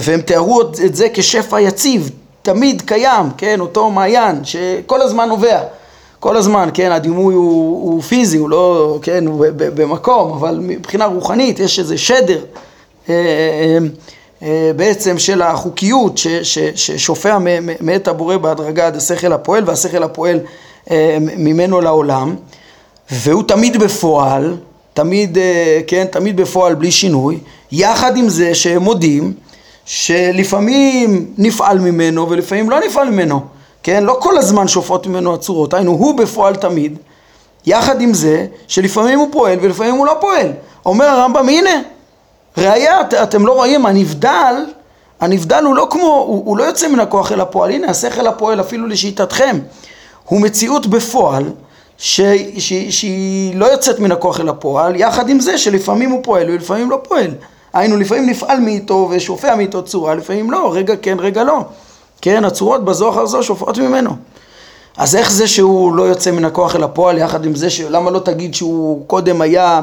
והם 0.00 0.20
תיארו 0.20 0.60
את 0.62 0.96
זה 0.96 1.06
כשפע 1.14 1.60
יציב, 1.60 2.10
תמיד 2.42 2.82
קיים, 2.86 3.26
כן, 3.36 3.60
אותו 3.60 3.90
מעיין 3.90 4.44
שכל 4.44 5.02
הזמן 5.02 5.28
נובע, 5.28 5.60
כל 6.20 6.36
הזמן, 6.36 6.68
כן, 6.74 6.92
הדימוי 6.92 7.34
הוא, 7.34 7.92
הוא 7.92 8.02
פיזי, 8.02 8.36
הוא 8.36 8.50
לא, 8.50 8.98
כן, 9.02 9.26
הוא 9.26 9.46
במקום, 9.56 10.32
אבל 10.32 10.58
מבחינה 10.62 11.04
רוחנית 11.04 11.58
יש 11.58 11.78
איזה 11.78 11.98
שדר. 11.98 12.44
אה, 13.08 13.14
אה, 13.14 13.14
אה, 13.14 13.78
בעצם 14.76 15.18
של 15.18 15.42
החוקיות 15.42 16.18
ש, 16.18 16.26
ש, 16.26 16.58
ששופע 16.58 17.38
מאת 17.80 18.08
הבורא 18.08 18.36
בהדרגה 18.36 18.86
עד 18.86 18.96
השכל 18.96 19.32
הפועל 19.32 19.64
והשכל 19.66 20.02
הפועל 20.02 20.40
ממנו 21.36 21.80
לעולם 21.80 22.34
והוא 23.10 23.42
תמיד 23.42 23.76
בפועל, 23.76 24.56
תמיד, 24.94 25.38
כן, 25.86 26.04
תמיד 26.10 26.36
בפועל 26.36 26.74
בלי 26.74 26.90
שינוי, 26.90 27.38
יחד 27.72 28.16
עם 28.16 28.28
זה 28.28 28.54
שהם 28.54 28.82
מודים 28.82 29.32
שלפעמים 29.84 31.26
נפעל 31.38 31.78
ממנו 31.78 32.30
ולפעמים 32.30 32.70
לא 32.70 32.80
נפעל 32.86 33.10
ממנו, 33.10 33.40
כן? 33.82 34.04
לא 34.04 34.16
כל 34.20 34.38
הזמן 34.38 34.68
שופעות 34.68 35.06
ממנו 35.06 35.34
הצורות, 35.34 35.74
היינו 35.74 35.90
הוא 35.90 36.18
בפועל 36.18 36.56
תמיד, 36.56 36.98
יחד 37.66 38.00
עם 38.00 38.14
זה 38.14 38.46
שלפעמים 38.68 39.18
הוא 39.18 39.28
פועל 39.32 39.58
ולפעמים 39.62 39.94
הוא 39.94 40.06
לא 40.06 40.16
פועל. 40.20 40.52
אומר 40.86 41.04
הרמב"ם 41.04 41.48
הנה, 41.48 41.82
ראיה, 42.58 43.00
את, 43.00 43.14
אתם 43.14 43.46
לא 43.46 43.52
רואים, 43.52 43.86
הנבדל, 43.86 44.54
הנבדל 45.20 45.64
הוא 45.64 45.76
לא 45.76 45.86
כמו, 45.90 46.24
הוא, 46.26 46.42
הוא 46.46 46.56
לא 46.56 46.64
יוצא 46.64 46.88
מן 46.88 47.00
הכוח 47.00 47.32
אל 47.32 47.40
הפועל, 47.40 47.70
הנה 47.70 47.90
השכל 47.90 48.26
הפועל 48.26 48.60
אפילו 48.60 48.86
לשיטתכם, 48.86 49.58
הוא 50.24 50.40
מציאות 50.40 50.86
בפועל 50.86 51.44
שהיא 51.98 53.56
לא 53.56 53.66
יוצאת 53.66 53.98
מן 53.98 54.12
הכוח 54.12 54.40
אל 54.40 54.48
הפועל, 54.48 54.96
יחד 54.96 55.28
עם 55.28 55.40
זה 55.40 55.58
שלפעמים 55.58 56.10
הוא 56.10 56.20
פועל 56.22 56.50
ולפעמים 56.50 56.90
לא 56.90 57.00
פועל. 57.02 57.30
היינו 57.72 57.96
לפעמים 57.96 58.26
נפעל 58.26 58.60
מאיתו 58.60 59.08
ושופע 59.10 59.54
מאיתו 59.54 59.82
צורה, 59.82 60.14
לפעמים 60.14 60.50
לא, 60.50 60.70
רגע 60.74 60.94
כן, 61.02 61.16
רגע 61.20 61.44
לא. 61.44 61.60
כן, 62.20 62.44
הצורות 62.44 62.84
בזו 62.84 63.10
אחר 63.10 63.26
זו 63.26 63.42
שופעות 63.42 63.78
ממנו. 63.78 64.16
אז 64.96 65.16
איך 65.16 65.30
זה 65.30 65.48
שהוא 65.48 65.94
לא 65.94 66.02
יוצא 66.02 66.30
מן 66.30 66.44
הכוח 66.44 66.76
אל 66.76 66.82
הפועל 66.82 67.18
יחד 67.18 67.44
עם 67.44 67.54
זה. 67.54 67.68
למה 67.90 68.10
לא 68.10 68.18
תגיד 68.18 68.54
שהוא 68.54 69.06
קודם 69.06 69.40
היה 69.40 69.80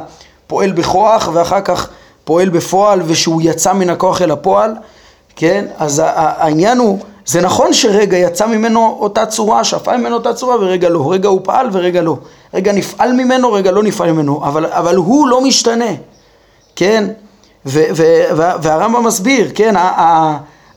פועל 0.48 0.72
בכוח 0.72 1.30
ואחר 1.34 1.62
כך 1.62 1.90
פועל 2.24 2.50
בפועל 2.50 3.02
ושהוא 3.06 3.42
יצא 3.44 3.74
מן 3.74 3.90
הכוח 3.90 4.22
אל 4.22 4.32
הפועל? 4.32 4.74
כן, 5.36 5.66
אז 5.78 6.02
העניין 6.06 6.78
הוא, 6.78 7.00
זה 7.26 7.42
נכון 7.42 7.74
שרגע 7.74 8.18
יצא 8.18 8.48
ממנו 8.48 8.98
אותה 9.00 9.26
צורה, 9.26 9.64
שפע 9.64 9.98
ממנו 9.98 10.16
אותה 10.16 10.34
צורה 10.34 10.56
ורגע 10.56 10.90
לא, 10.90 11.12
רגע 11.12 11.30
הוא 11.30 11.42
פעל 11.44 11.70
ורגע 11.72 12.02
לא, 12.02 12.18
רגע 12.54 12.72
נפעל 12.72 13.14
ממנו, 13.14 13.54
רגע 13.54 13.72
לא 13.72 13.84
נפעל 13.84 14.12
ממנו, 14.12 14.44
אבל, 14.44 14.66
אבל 14.66 14.96
הוא 14.96 15.28
לא 15.28 15.42
משתנה, 15.42 15.92
כן? 16.76 17.08
והרמב"ם 17.66 19.04
מסביר, 19.04 19.52
כן, 19.56 19.76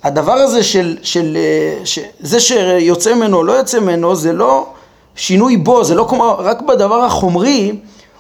הדבר 0.05 0.33
הזה 0.33 0.63
של, 0.63 0.97
של, 1.03 1.37
אה, 1.41 1.87
של 1.87 2.03
זה 2.21 2.41
שיוצא 2.41 3.15
ממנו 3.15 3.37
או 3.37 3.45
לא 3.45 3.53
יוצא 3.53 3.81
ממנו 3.81 4.17
זה 4.17 4.33
לא 4.33 4.67
שינוי 5.17 5.57
בו, 5.57 5.85
זה 5.85 5.95
לא 5.95 6.07
כמו, 6.09 6.37
רק 6.39 6.63
בדבר 6.63 7.03
החומרי 7.03 7.73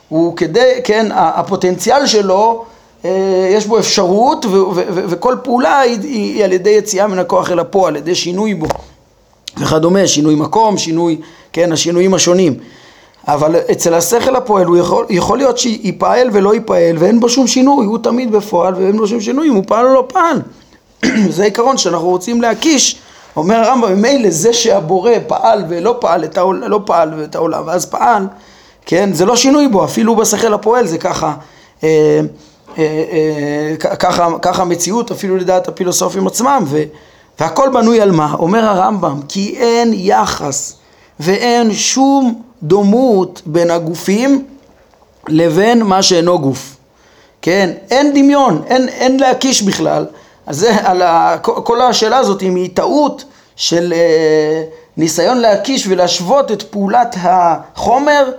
הוא 0.09 0.37
כדי, 0.37 0.81
כן, 0.85 1.07
הפוטנציאל 1.15 2.07
שלו 2.07 2.65
יש 3.51 3.67
בו 3.67 3.79
אפשרות 3.79 4.47
וכל 4.95 5.37
פעולה 5.43 5.81
היא, 5.81 6.01
היא 6.03 6.45
על 6.45 6.53
ידי 6.53 6.71
יציאה 6.71 7.07
מן 7.07 7.19
הכוח 7.19 7.51
אל 7.51 7.59
הפועל, 7.59 7.95
על 7.95 7.97
ידי 7.97 8.14
שינוי 8.14 8.55
בו 8.55 8.67
וכדומה, 9.59 10.07
שינוי 10.07 10.35
מקום, 10.35 10.79
שינוי, 10.79 11.21
כן, 11.53 11.73
השינויים 11.73 12.14
השונים 12.14 12.59
אבל 13.29 13.57
אצל 13.73 13.95
השכל 13.95 14.37
הפועל 14.37 14.67
הוא 14.67 14.77
יכול, 14.77 15.07
יכול 15.11 15.38
להיות 15.38 15.59
שיפעל 15.59 16.29
ולא 16.33 16.55
ייפעל 16.55 16.97
ואין 16.99 17.21
בו 17.21 17.29
שום 17.29 17.47
שינוי, 17.47 17.87
הוא 17.87 17.99
תמיד 17.99 18.33
בפועל 18.33 18.75
ואין 18.75 18.97
בו 18.97 19.07
שום 19.07 19.21
שינוי 19.21 19.49
אם 19.49 19.55
הוא 19.55 19.64
פעל 19.67 19.87
או 19.87 19.95
לא 19.95 20.05
פעל. 20.09 20.43
זה 21.37 21.45
עיקרון 21.45 21.79
שאנחנו 21.79 22.09
רוצים 22.09 22.43
להקיש, 22.43 22.97
אומר 23.37 23.57
הרמב"ם, 23.57 23.93
ממילא 23.93 24.31
זה 24.31 24.53
שהבורא 24.53 25.12
פעל 25.27 25.64
ולא 25.69 25.97
פעל 26.01 26.25
את 26.25 26.38
העולם, 26.38 26.71
לא 26.71 26.81
פעל 26.87 27.25
את 27.25 27.35
העולם 27.35 27.62
ואז 27.67 27.87
פעל, 27.87 28.27
כן, 28.87 29.12
זה 29.12 29.25
לא 29.25 29.37
שינוי 29.37 29.69
בו, 29.69 29.85
אפילו 29.85 30.17
בשכל 30.17 30.55
הפועל 30.55 30.87
זה 30.87 30.99
ככה, 30.99 31.35
אה, 31.85 31.88
אה, 31.88 32.21
אה, 32.21 32.21
ככה, 33.99 34.29
ככה 34.43 34.65
מציאות, 34.65 35.11
אפילו 35.11 35.37
לדעת 35.37 35.69
הפילוסופים 35.69 36.27
עצמם, 36.27 36.65
ו, 36.67 36.83
והכל 37.41 37.69
בנוי 37.73 38.01
על 38.01 38.13
מה? 38.13 38.35
אומר 38.39 38.65
הרמב"ם, 38.65 39.21
כי 39.29 39.57
אין 39.59 39.93
יחס 39.95 40.77
ואין 41.21 41.73
שום 41.73 42.43
דומות 42.63 43.43
בין 43.47 43.71
הגופים 43.71 44.45
לבין 45.29 45.83
מה 45.83 46.03
שאינו 46.03 46.39
גוף. 46.39 46.77
כן, 47.43 47.71
אין 47.91 48.13
דמיון, 48.15 48.63
אין, 48.67 48.89
אין 48.89 49.21
להקיש 49.21 49.63
בכלל. 49.63 50.07
אז 50.47 50.59
זה, 50.59 50.77
על 50.83 51.03
ה, 51.03 51.37
כל 51.43 51.81
השאלה 51.81 52.17
הזאת 52.17 52.43
אם 52.43 52.55
היא 52.55 52.71
טעות 52.75 53.25
של 53.57 53.93
אה, 53.97 54.63
ניסיון 54.97 55.39
להקיש 55.39 55.87
ולהשוות 55.87 56.53
את 56.53 56.63
פעולת 56.63 57.17
החומר 57.21 58.25
אה, 58.29 58.33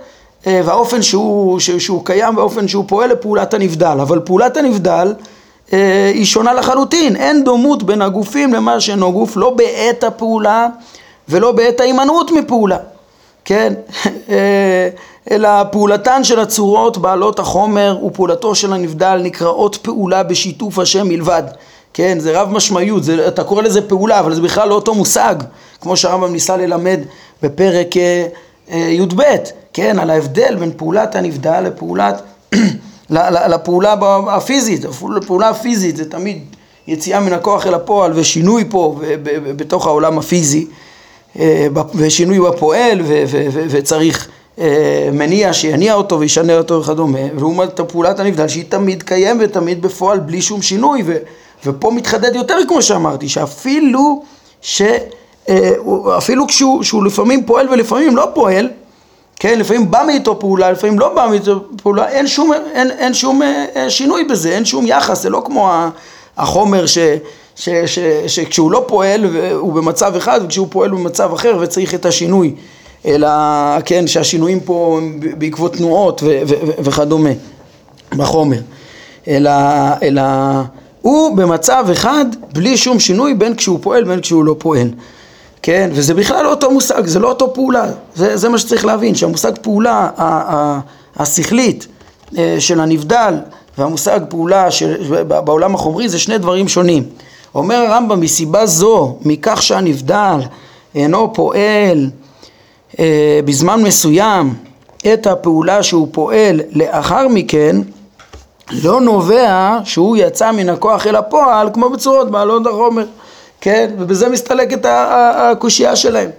והאופן 0.46 1.02
שהוא, 1.02 1.60
שהוא 1.60 2.04
קיים 2.04 2.36
באופן 2.36 2.68
שהוא 2.68 2.84
פועל 2.88 3.12
לפעולת 3.12 3.54
הנבדל. 3.54 3.98
אבל 4.00 4.20
פעולת 4.20 4.56
הנבדל 4.56 5.14
אה, 5.72 6.10
היא 6.14 6.24
שונה 6.24 6.54
לחלוטין, 6.54 7.16
אין 7.16 7.44
דומות 7.44 7.82
בין 7.82 8.02
הגופים 8.02 8.54
למה 8.54 8.80
שאינו 8.80 9.12
גוף, 9.12 9.36
לא 9.36 9.50
בעת 9.50 10.04
הפעולה 10.04 10.68
ולא 11.28 11.52
בעת 11.52 11.80
ההימנעות 11.80 12.30
מפעולה. 12.30 12.78
כן? 13.44 13.72
אה, 14.28 14.88
אלא 15.30 15.48
פעולתן 15.72 16.24
של 16.24 16.40
הצורות 16.40 16.98
בעלות 16.98 17.38
החומר 17.38 17.98
ופעולתו 18.04 18.54
של 18.54 18.72
הנבדל 18.72 19.20
נקראות 19.22 19.76
פעולה 19.76 20.22
בשיתוף 20.22 20.78
השם 20.78 21.08
מלבד. 21.08 21.42
כן, 21.94 22.18
זה 22.20 22.40
רב 22.40 22.48
משמעיות, 22.50 23.04
זה, 23.04 23.28
אתה 23.28 23.44
קורא 23.44 23.62
לזה 23.62 23.88
פעולה, 23.88 24.20
אבל 24.20 24.34
זה 24.34 24.40
בכלל 24.40 24.68
לא 24.68 24.74
אותו 24.74 24.94
מושג, 24.94 25.34
כמו 25.80 25.96
שהרמב"ם 25.96 26.32
ניסה 26.32 26.56
ללמד 26.56 27.00
בפרק 27.42 27.96
אה, 27.96 28.26
אה, 28.70 28.76
י"ב, 28.76 29.22
כן, 29.76 29.98
על 29.98 30.10
ההבדל 30.10 30.56
בין 30.58 30.72
פעולת 30.76 31.14
הנבדל 31.14 31.60
לפעולת, 31.60 32.22
לפעולה 33.50 33.94
הפיזית, 34.28 34.84
הפעולה 35.16 35.48
הפיזית 35.48 35.96
זה 35.96 36.10
תמיד 36.10 36.38
יציאה 36.86 37.20
מן 37.20 37.32
הכוח 37.32 37.66
אל 37.66 37.74
הפועל 37.74 38.12
ושינוי 38.14 38.64
פה 38.70 39.00
בתוך 39.56 39.86
העולם 39.86 40.18
הפיזי, 40.18 40.66
אה, 41.38 41.66
ושינוי 41.94 42.40
בפועל 42.40 43.00
וצריך 43.70 44.28
אה, 44.58 45.08
מניע 45.12 45.52
שיניע 45.52 45.94
אותו 45.94 46.20
וישנה 46.20 46.56
אותו 46.58 46.80
וכדומה, 46.80 47.18
ולעומת 47.34 47.80
פעולת 47.80 48.20
הנבדל 48.20 48.48
שהיא 48.48 48.64
תמיד 48.68 49.02
קיימת 49.02 49.40
ותמיד 49.50 49.82
בפועל 49.82 50.18
בלי 50.18 50.42
שום 50.42 50.62
שינוי, 50.62 51.02
ו- 51.06 51.16
ופה 51.66 51.90
מתחדד 51.90 52.34
יותר 52.34 52.56
כמו 52.68 52.82
שאמרתי, 52.82 53.28
שאפילו 53.28 54.22
ש... 54.60 54.82
אה, 55.48 55.70
אפילו 56.18 56.46
כשהוא 56.46 56.82
שהוא 56.82 57.04
לפעמים 57.04 57.46
פועל 57.46 57.68
ולפעמים 57.68 58.16
לא 58.16 58.28
פועל, 58.34 58.68
כן, 59.38 59.58
לפעמים 59.58 59.90
בא 59.90 60.02
מאיתו 60.06 60.38
פעולה, 60.40 60.72
לפעמים 60.72 60.98
לא 60.98 61.14
בא 61.14 61.26
מאיתו 61.30 61.64
פעולה, 61.82 62.08
אין 62.08 62.26
שום, 62.26 62.52
אין, 62.52 62.90
אין 62.90 63.14
שום 63.14 63.42
שינוי 63.88 64.24
בזה, 64.24 64.50
אין 64.50 64.64
שום 64.64 64.86
יחס, 64.86 65.22
זה 65.22 65.30
לא 65.30 65.42
כמו 65.46 65.70
החומר 66.36 66.86
ש... 66.86 66.98
ש, 67.56 67.68
ש, 67.68 67.98
שכשהוא 68.26 68.70
לא 68.70 68.84
פועל 68.88 69.24
הוא 69.54 69.72
במצב 69.72 70.16
אחד 70.16 70.40
וכשהוא 70.44 70.66
פועל 70.70 70.90
הוא 70.90 71.00
במצב 71.00 71.32
אחר 71.32 71.58
וצריך 71.60 71.94
את 71.94 72.06
השינוי 72.06 72.54
אלא 73.06 73.28
כן 73.84 74.06
שהשינויים 74.06 74.60
פה 74.60 74.98
הם 75.02 75.20
בעקבות 75.38 75.72
תנועות 75.72 76.22
ו, 76.22 76.26
ו, 76.26 76.54
ו, 76.66 76.84
וכדומה 76.84 77.30
בחומר. 78.16 78.58
אלא, 79.28 79.50
אלא 80.02 80.22
הוא 81.02 81.36
במצב 81.36 81.86
אחד 81.92 82.24
בלי 82.52 82.76
שום 82.76 82.98
שינוי 82.98 83.34
בין 83.34 83.54
כשהוא 83.54 83.78
פועל 83.82 84.04
בין 84.04 84.20
כשהוא 84.20 84.44
לא 84.44 84.56
פועל 84.58 84.90
כן 85.66 85.90
וזה 85.92 86.14
בכלל 86.14 86.44
לא 86.44 86.50
אותו 86.50 86.70
מושג 86.70 87.06
זה 87.06 87.18
לא 87.18 87.28
אותו 87.28 87.54
פעולה. 87.54 87.84
זה, 88.14 88.36
זה 88.36 88.48
מה 88.48 88.58
שצריך 88.58 88.84
להבין 88.84 89.14
שהמושג 89.14 89.52
פעולה 89.62 90.10
השכלית 91.16 91.86
אה, 92.38 92.56
של 92.58 92.80
הנבדל 92.80 93.34
והמושג 93.78 94.20
פעולה 94.28 94.70
של, 94.70 95.22
בעולם 95.26 95.74
החומרי 95.74 96.08
זה 96.08 96.18
שני 96.18 96.38
דברים 96.38 96.68
שונים. 96.68 97.04
אומר 97.54 97.74
הרמב"ם 97.74 98.20
מסיבה 98.20 98.66
זו, 98.66 99.16
מכך 99.24 99.62
שהנבדל 99.62 100.40
אינו 100.94 101.32
פועל 101.34 102.10
אה, 102.98 103.40
בזמן 103.44 103.82
מסוים 103.82 104.54
את 105.12 105.26
הפעולה 105.26 105.82
שהוא 105.82 106.08
פועל 106.12 106.60
לאחר 106.72 107.28
מכן, 107.28 107.76
לא 108.72 109.00
נובע 109.00 109.78
שהוא 109.84 110.16
יצא 110.16 110.52
מן 110.52 110.68
הכוח 110.68 111.06
אל 111.06 111.16
הפועל 111.16 111.68
כמו 111.74 111.90
בצורות 111.90 112.30
בעלות 112.30 112.66
החומר, 112.66 113.04
כן? 113.60 113.90
ובזה 113.98 114.28
מסתלקת 114.28 114.86
הקושייה 115.34 115.96
שלהם, 115.96 116.30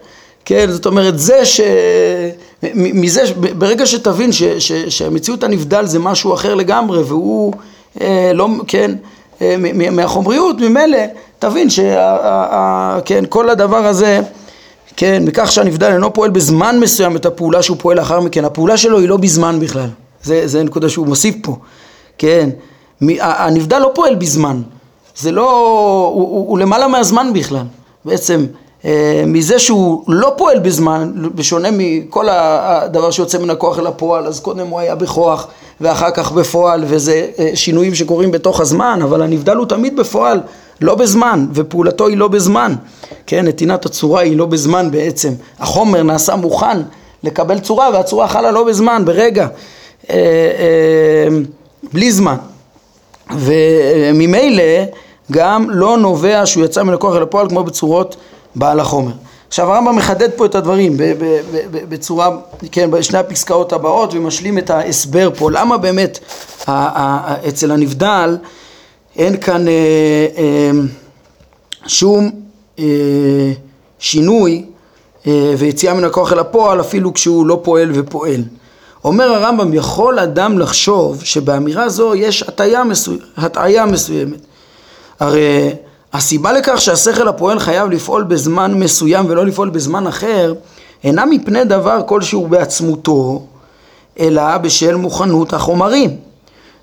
כן? 0.46 0.72
זאת 0.72 0.86
אומרת 0.86 1.20
זה 1.20 1.46
ש... 1.46 1.62
מזה, 2.74 3.22
ברגע 3.58 3.86
שתבין 3.86 4.32
ש, 4.32 4.44
ש, 4.44 4.72
שהמציאות 4.72 5.44
הנבדל 5.44 5.86
זה 5.86 6.00
משהו 6.00 6.34
אחר 6.34 6.56
לגמרי 6.56 7.04
והוא 7.04 7.54
אה, 8.02 8.32
לא, 8.34 8.48
כן, 8.68 8.92
אה, 9.42 9.56
מהחומריות, 9.92 10.60
ממילא 10.60 10.98
תבין 11.40 11.68
שכל 11.70 13.50
הדבר 13.50 13.86
הזה 13.86 14.22
כן, 14.98 15.24
מכך 15.26 15.52
שהנבדל 15.52 15.92
אינו 15.92 16.14
פועל 16.14 16.30
בזמן 16.30 16.80
מסוים 16.80 17.16
את 17.16 17.26
הפעולה 17.26 17.62
שהוא 17.62 17.78
פועל 17.80 17.98
לאחר 17.98 18.20
מכן, 18.20 18.46
הפעולה 18.46 18.78
שלו 18.78 19.00
היא 19.00 19.10
לא 19.10 19.18
בזמן 19.18 19.60
בכלל, 19.60 19.90
זה, 20.24 20.48
זה 20.48 20.64
נקודה 20.64 20.90
שהוא 20.90 21.08
מוסיף 21.08 21.36
פה, 21.44 21.56
כן, 22.18 22.50
הנבדל 23.20 23.80
לא 23.80 23.92
פועל 23.96 24.16
בזמן, 24.16 24.62
זה 25.20 25.32
לא, 25.32 25.50
הוא, 26.14 26.30
הוא, 26.30 26.50
הוא 26.50 26.60
למעלה 26.60 26.88
מהזמן 26.88 27.32
בכלל, 27.34 27.66
בעצם 28.06 28.46
אה, 28.86 29.24
מזה 29.28 29.60
שהוא 29.60 30.04
לא 30.08 30.34
פועל 30.38 30.60
בזמן, 30.60 31.12
בשונה 31.36 31.70
מכל 31.72 32.28
הדבר 32.30 33.12
שיוצא 33.12 33.38
מן 33.38 33.50
הכוח 33.50 33.80
אל 33.80 33.88
הפועל, 33.88 34.28
אז 34.28 34.40
קודם 34.40 34.68
הוא 34.68 34.80
היה 34.80 34.96
בכוח 34.96 35.48
ואחר 35.82 36.12
כך 36.12 36.32
בפועל, 36.32 36.84
וזה 36.88 37.28
אה, 37.40 37.52
שינויים 37.54 37.96
שקורים 37.96 38.32
בתוך 38.32 38.60
הזמן, 38.60 39.00
אבל 39.04 39.22
הנבדל 39.22 39.56
הוא 39.56 39.66
תמיד 39.66 39.96
בפועל, 39.96 40.40
לא 40.82 40.96
בזמן, 40.96 41.48
ופעולתו 41.54 42.08
היא 42.08 42.18
לא 42.18 42.28
בזמן, 42.28 42.76
כן, 43.28 43.48
נתינת 43.48 43.86
הצורה 43.86 44.22
היא 44.22 44.38
לא 44.38 44.46
בזמן 44.46 44.92
בעצם, 44.92 45.34
החומר 45.60 46.04
נעשה 46.04 46.36
מוכן 46.36 46.78
לקבל 47.24 47.60
צורה, 47.60 47.90
והצורה 47.94 48.28
חלה 48.28 48.52
לא 48.52 48.64
בזמן, 48.64 49.06
ברגע, 49.06 49.48
אה, 50.10 51.28
בלי 51.94 52.12
זמן, 52.12 52.36
וממילא 53.38 54.64
גם 55.32 55.70
לא 55.70 55.98
נובע 55.98 56.46
שהוא 56.46 56.66
יצא 56.66 56.84
מן 56.84 56.94
הכוח 56.94 57.16
אל 57.16 57.22
הפועל 57.22 57.50
כמו 57.50 57.64
בצורות 57.64 58.16
בעל 58.56 58.80
החומר. 58.80 59.12
עכשיו 59.48 59.74
הרמב"ם 59.74 59.96
מחדד 59.96 60.30
פה 60.36 60.46
את 60.46 60.56
הדברים 60.56 60.98
בצורה, 61.90 62.30
כן, 62.72 62.92
בשני 62.92 63.20
הפסקאות 63.20 63.74
הבאות 63.74 64.14
ומשלים 64.14 64.58
את 64.58 64.70
ההסבר 64.70 65.30
פה, 65.38 65.52
למה 65.52 65.78
באמת 65.78 66.20
אצל 67.48 67.72
הנבדל 67.72 68.38
אין 69.18 69.38
כאן 69.38 69.68
אה, 69.68 69.74
אה, 70.38 70.72
שום 71.88 72.32
אה, 72.80 72.86
שינוי 74.00 74.66
ויציאה 75.58 75.94
מן 75.94 76.04
הכוח 76.04 76.34
אל 76.34 76.40
הפועל 76.40 76.82
אפילו 76.82 77.14
כשהוא 77.14 77.46
לא 77.48 77.60
פועל 77.64 77.92
ופועל. 77.94 78.44
אומר 79.04 79.34
הרמב"ם, 79.34 79.74
יכול 79.74 80.20
אדם 80.20 80.60
לחשוב 80.60 81.24
שבאמירה 81.24 81.90
זו 81.90 82.16
יש 82.16 82.44
הטעיה 83.38 83.86
מסוימת. 83.86 84.40
הרי 85.20 85.74
הסיבה 86.14 86.52
לכך 86.52 86.82
שהשכל 86.82 87.28
הפועל 87.28 87.60
חייב 87.60 87.90
לפעול 87.90 88.24
בזמן 88.24 88.74
מסוים 88.74 89.26
ולא 89.30 89.46
לפעול 89.46 89.70
בזמן 89.70 90.08
אחר, 90.08 90.54
אינה 91.04 91.26
מפני 91.26 91.66
דבר 91.66 92.02
כלשהו 92.06 92.48
בעצמותו, 92.48 93.44
אלא 94.20 94.58
בשל 94.58 94.96
מוכנות 94.96 95.54
החומרים. 95.54 96.18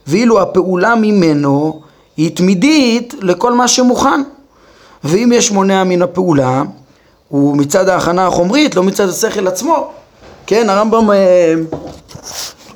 ואילו 0.07 0.41
הפעולה 0.43 0.95
ממנו 0.95 1.81
היא 2.17 2.37
תמידית 2.37 3.15
לכל 3.21 3.53
מה 3.53 3.69
שמוכן. 3.69 4.23
ואם 5.05 5.33
יש 5.35 5.51
מונע 5.51 5.85
מן 5.85 6.03
הפעולה, 6.03 6.63
הוא 7.29 7.57
מצד 7.57 7.89
ההכנה 7.89 8.27
החומרית, 8.27 8.75
לא 8.75 8.83
מצד 8.83 9.09
השכל 9.09 9.49
עצמו. 9.49 9.91
כן, 10.47 10.71
הרמב"ם 10.71 11.11
אה, 11.11 11.55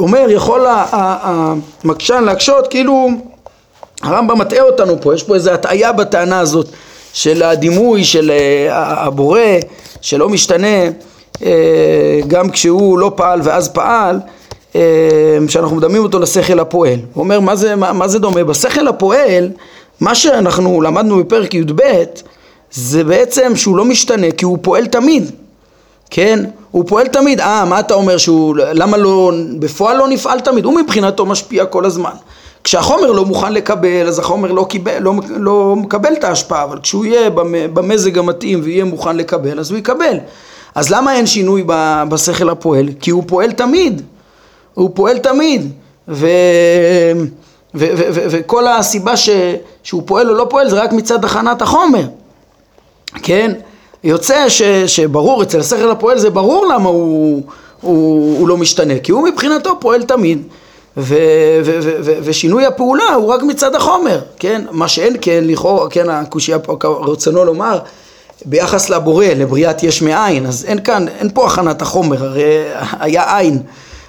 אומר, 0.01 0.27
יכול 0.31 0.67
המקשן 0.71 2.25
להקשות 2.25 2.67
כאילו 2.71 3.09
הרמב"ם 4.03 4.39
מטעה 4.39 4.63
אותנו 4.63 5.01
פה, 5.01 5.15
יש 5.15 5.23
פה 5.23 5.35
איזו 5.35 5.51
הטעיה 5.51 5.93
בטענה 5.93 6.41
הזאת 6.41 6.67
של 7.13 7.43
הדימוי 7.43 8.05
של 8.05 8.31
אה, 8.31 8.69
הבורא 9.05 9.41
שלא 10.01 10.29
משתנה 10.29 10.85
אה, 11.43 12.21
גם 12.27 12.51
כשהוא 12.51 12.99
לא 12.99 13.13
פעל 13.17 13.41
ואז 13.45 13.69
פעל 13.69 14.21
אה, 14.77 14.81
שאנחנו 15.49 15.77
מדמים 15.77 16.03
אותו 16.03 16.19
לשכל 16.19 16.61
הפועל. 16.61 16.99
הוא 17.15 17.25
אומר 17.25 17.41
מה 17.41 17.57
זה, 17.57 17.77
מה, 17.77 17.93
מה 17.93 18.09
זה 18.09 18.19
דומה? 18.19 18.45
בשכל 18.45 18.89
הפועל 18.89 19.51
מה 20.01 20.15
שאנחנו 20.15 20.81
למדנו 20.83 21.19
בפרק 21.19 21.55
י"ב 21.55 21.83
זה 22.71 23.05
בעצם 23.05 23.57
שהוא 23.57 23.77
לא 23.77 23.85
משתנה 23.85 24.31
כי 24.31 24.45
הוא 24.45 24.59
פועל 24.63 24.87
תמיד 24.87 25.31
כן? 26.11 26.45
הוא 26.71 26.85
פועל 26.89 27.07
תמיד. 27.09 27.41
אה, 27.41 27.65
מה 27.65 27.81
אתה 27.81 27.95
אומר 27.95 28.19
שהוא, 28.19 28.57
למה 28.57 28.97
לא, 28.97 29.33
בפועל 29.59 29.97
לא 29.97 30.09
נפעל 30.09 30.41
תמיד? 30.41 30.65
הוא 30.65 30.75
מבחינתו 30.81 31.27
משפיע 31.27 31.67
כל 31.67 31.85
הזמן. 31.85 32.11
כשהחומר 32.69 33.13
לא 33.13 33.25
מוכן 33.25 33.53
לקבל, 33.53 34.09
אז 34.09 34.19
החומר 34.19 34.53
לא, 34.53 34.67
קיבל, 34.69 34.99
לא, 34.99 35.13
לא 35.29 35.75
מקבל 35.77 36.13
את 36.13 36.25
ההשפעה, 36.25 36.65
אבל 36.65 36.79
כשהוא 36.83 37.05
יהיה 37.05 37.31
במזג 37.73 38.19
המתאים 38.19 38.61
ויהיה 38.63 38.85
מוכן 38.85 39.17
לקבל, 39.17 39.61
אז 39.61 39.71
הוא 39.71 39.79
יקבל. 39.79 40.17
אז 40.75 40.91
למה 40.91 41.15
אין 41.17 41.27
שינוי 41.27 41.65
בשכל 42.09 42.49
הפועל? 42.51 42.89
כי 43.01 43.11
הוא 43.11 43.25
פועל 43.27 43.53
תמיד. 43.53 44.03
הוא 44.75 44.91
פועל 44.95 45.19
תמיד. 45.19 45.73
ו... 46.09 46.27
ו- 47.75 47.89
ו- 47.97 48.09
ו- 48.15 48.27
וכל 48.31 48.67
הסיבה 48.67 49.17
ש- 49.17 49.31
שהוא 49.83 50.03
פועל 50.07 50.31
או 50.31 50.35
לא 50.35 50.47
פועל 50.51 50.71
זה 50.71 50.77
רק 50.83 50.93
מצד 50.93 51.25
הכנת 51.25 51.63
החומר, 51.63 52.07
כן? 53.23 53.53
יוצא 54.05 54.49
ש- 54.49 54.63
שברור, 54.87 55.43
אצל 55.43 55.61
השכל 55.61 55.91
הפועל 55.91 56.19
זה 56.19 56.31
ברור 56.31 56.67
למה 56.67 56.89
הוא, 56.89 57.43
הוא, 57.81 58.39
הוא 58.39 58.49
לא 58.49 58.57
משתנה, 58.57 58.99
כי 58.99 59.13
הוא 59.13 59.29
מבחינתו 59.29 59.81
פועל 59.81 60.03
תמיד. 60.03 60.43
ו- 60.97 61.15
ו- 61.65 61.79
ו- 61.83 61.97
ו- 62.05 62.19
ושינוי 62.23 62.67
הפעולה 62.67 63.15
הוא 63.15 63.33
רק 63.33 63.43
מצד 63.43 63.75
החומר, 63.75 64.21
כן? 64.39 64.65
מה 64.71 64.89
שאין 64.89 65.17
כן, 65.21 65.45
לכאורה, 65.47 65.91
כן, 65.91 66.11
הקושייה 66.11 66.59
פה, 66.59 66.77
רצונו 66.85 67.45
לומר, 67.45 67.79
ביחס 68.45 68.91
לבורא, 68.91 69.27
לבריאת 69.27 69.83
יש 69.83 70.03
מאין, 70.03 70.47
אז 70.47 70.65
אין 70.65 70.83
כאן, 70.83 71.09
אין 71.09 71.31
פה 71.35 71.47
הכנת 71.47 71.83
החומר, 71.83 72.25
הרי 72.25 72.65
היה 73.01 73.39
עין, 73.39 73.63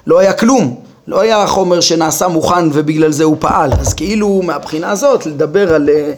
לא 0.08 0.20
היה 0.20 0.34
כלום, 0.34 0.76
לא 1.08 1.20
היה 1.20 1.48
חומר 1.48 1.80
שנעשה 1.80 2.28
מוכן 2.28 2.70
ובגלל 2.74 3.12
זה 3.12 3.24
הוא 3.24 3.38
פעל, 3.40 3.72
אז 3.80 3.94
כאילו 3.94 4.42
מהבחינה 4.44 4.92
הזאת 4.92 5.26
לדבר 5.26 5.74
על, 5.74 5.90
אה, 5.90 6.14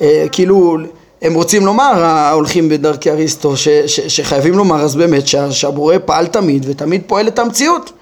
אה, 0.00 0.26
כאילו 0.32 0.76
הם 1.22 1.34
רוצים 1.34 1.66
לומר, 1.66 2.04
ההולכים 2.04 2.68
בדרכי 2.68 3.10
אריסטו, 3.10 3.56
ש, 3.56 3.68
ש, 3.68 4.00
שחייבים 4.00 4.54
לומר 4.54 4.80
אז 4.80 4.96
באמת 4.96 5.26
שה, 5.26 5.52
שהבורא 5.52 5.96
פעל 6.04 6.26
תמיד 6.26 6.66
ותמיד 6.68 7.02
פועל 7.06 7.28
את 7.28 7.38
המציאות 7.38 7.92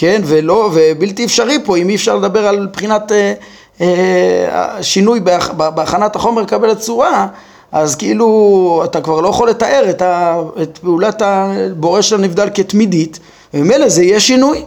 כן, 0.00 0.22
ולא, 0.24 0.70
ובלתי 0.74 1.24
אפשרי 1.24 1.58
פה, 1.64 1.76
אם 1.76 1.88
אי 1.88 1.94
אפשר 1.94 2.16
לדבר 2.16 2.46
על 2.46 2.68
בחינת 2.72 3.12
אה, 3.12 3.32
אה, 3.80 4.82
שינוי 4.82 5.20
בהכ, 5.20 5.50
בהכנת 5.50 6.16
החומר 6.16 6.42
לקבל 6.42 6.70
הצורה, 6.70 7.26
אז 7.72 7.96
כאילו 7.96 8.82
אתה 8.84 9.00
כבר 9.00 9.20
לא 9.20 9.28
יכול 9.28 9.48
לתאר 9.48 9.90
את, 9.90 10.02
ה, 10.02 10.40
את 10.62 10.78
פעולת 10.78 11.22
הבורא 11.22 12.00
של 12.00 12.16
הנבדל 12.16 12.48
כתמידית, 12.54 13.20
וממילא 13.54 13.88
זה 13.88 14.02
יהיה 14.02 14.20
שינוי, 14.20 14.64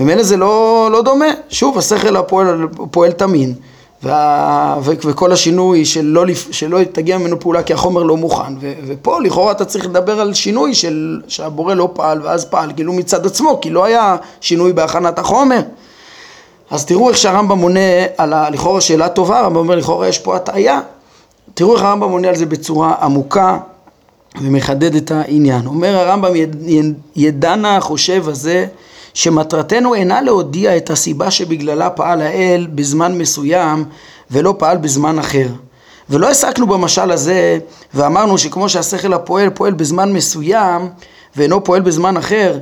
וממילא 0.00 0.22
זה 0.22 0.36
לא, 0.36 0.88
לא 0.92 1.02
דומה. 1.02 1.30
שוב, 1.48 1.78
השכל 1.78 2.16
הפועל 2.16 2.68
פועל 2.90 3.12
תמין. 3.12 3.54
וה... 4.02 4.76
וכל 4.82 5.32
השינוי 5.32 5.84
שלא, 5.84 6.24
שלא 6.50 6.78
תגיע 6.92 7.18
ממנו 7.18 7.40
פעולה 7.40 7.62
כי 7.62 7.72
החומר 7.72 8.02
לא 8.02 8.16
מוכן. 8.16 8.54
ו... 8.60 8.72
ופה 8.86 9.20
לכאורה 9.20 9.52
אתה 9.52 9.64
צריך 9.64 9.84
לדבר 9.84 10.20
על 10.20 10.34
שינוי 10.34 10.74
של... 10.74 11.20
שהבורא 11.28 11.74
לא 11.74 11.90
פעל 11.92 12.22
ואז 12.22 12.44
פעל 12.44 12.72
כאילו 12.76 12.92
מצד 12.92 13.26
עצמו 13.26 13.58
כי 13.60 13.70
לא 13.70 13.84
היה 13.84 14.16
שינוי 14.40 14.72
בהכנת 14.72 15.18
החומר. 15.18 15.60
אז 16.70 16.84
תראו 16.84 17.08
איך 17.08 17.18
שהרמב"ם 17.18 17.58
מונה 17.58 17.80
על 18.16 18.32
ה... 18.32 18.50
לכאורה 18.50 18.80
שאלה 18.80 19.08
טובה, 19.08 19.38
הרמב"ם 19.38 19.56
אומר 19.56 19.74
לכאורה 19.74 20.08
יש 20.08 20.18
פה 20.18 20.36
הטעיה. 20.36 20.80
תראו 21.54 21.74
איך 21.74 21.82
הרמב"ם 21.82 22.10
מונה 22.10 22.28
על 22.28 22.36
זה 22.36 22.46
בצורה 22.46 22.94
עמוקה 23.02 23.58
ומחדד 24.40 24.94
את 24.94 25.10
העניין. 25.10 25.66
אומר 25.66 25.96
הרמב"ם 25.96 26.36
יד... 26.36 26.56
ידענה 27.16 27.76
החושב 27.76 28.28
הזה 28.28 28.66
שמטרתנו 29.18 29.94
אינה 29.94 30.20
להודיע 30.20 30.76
את 30.76 30.90
הסיבה 30.90 31.30
שבגללה 31.30 31.90
פעל 31.90 32.22
האל 32.22 32.66
בזמן 32.74 33.18
מסוים 33.18 33.84
ולא 34.30 34.54
פעל 34.58 34.76
בזמן 34.76 35.18
אחר. 35.18 35.46
ולא 36.10 36.30
הסקנו 36.30 36.66
במשל 36.66 37.10
הזה 37.10 37.58
ואמרנו 37.94 38.38
שכמו 38.38 38.68
שהשכל 38.68 39.12
הפועל 39.12 39.50
פועל 39.50 39.72
בזמן 39.72 40.12
מסוים 40.12 40.88
ואינו 41.36 41.64
פועל 41.64 41.80
בזמן 41.80 42.16
אחר 42.16 42.58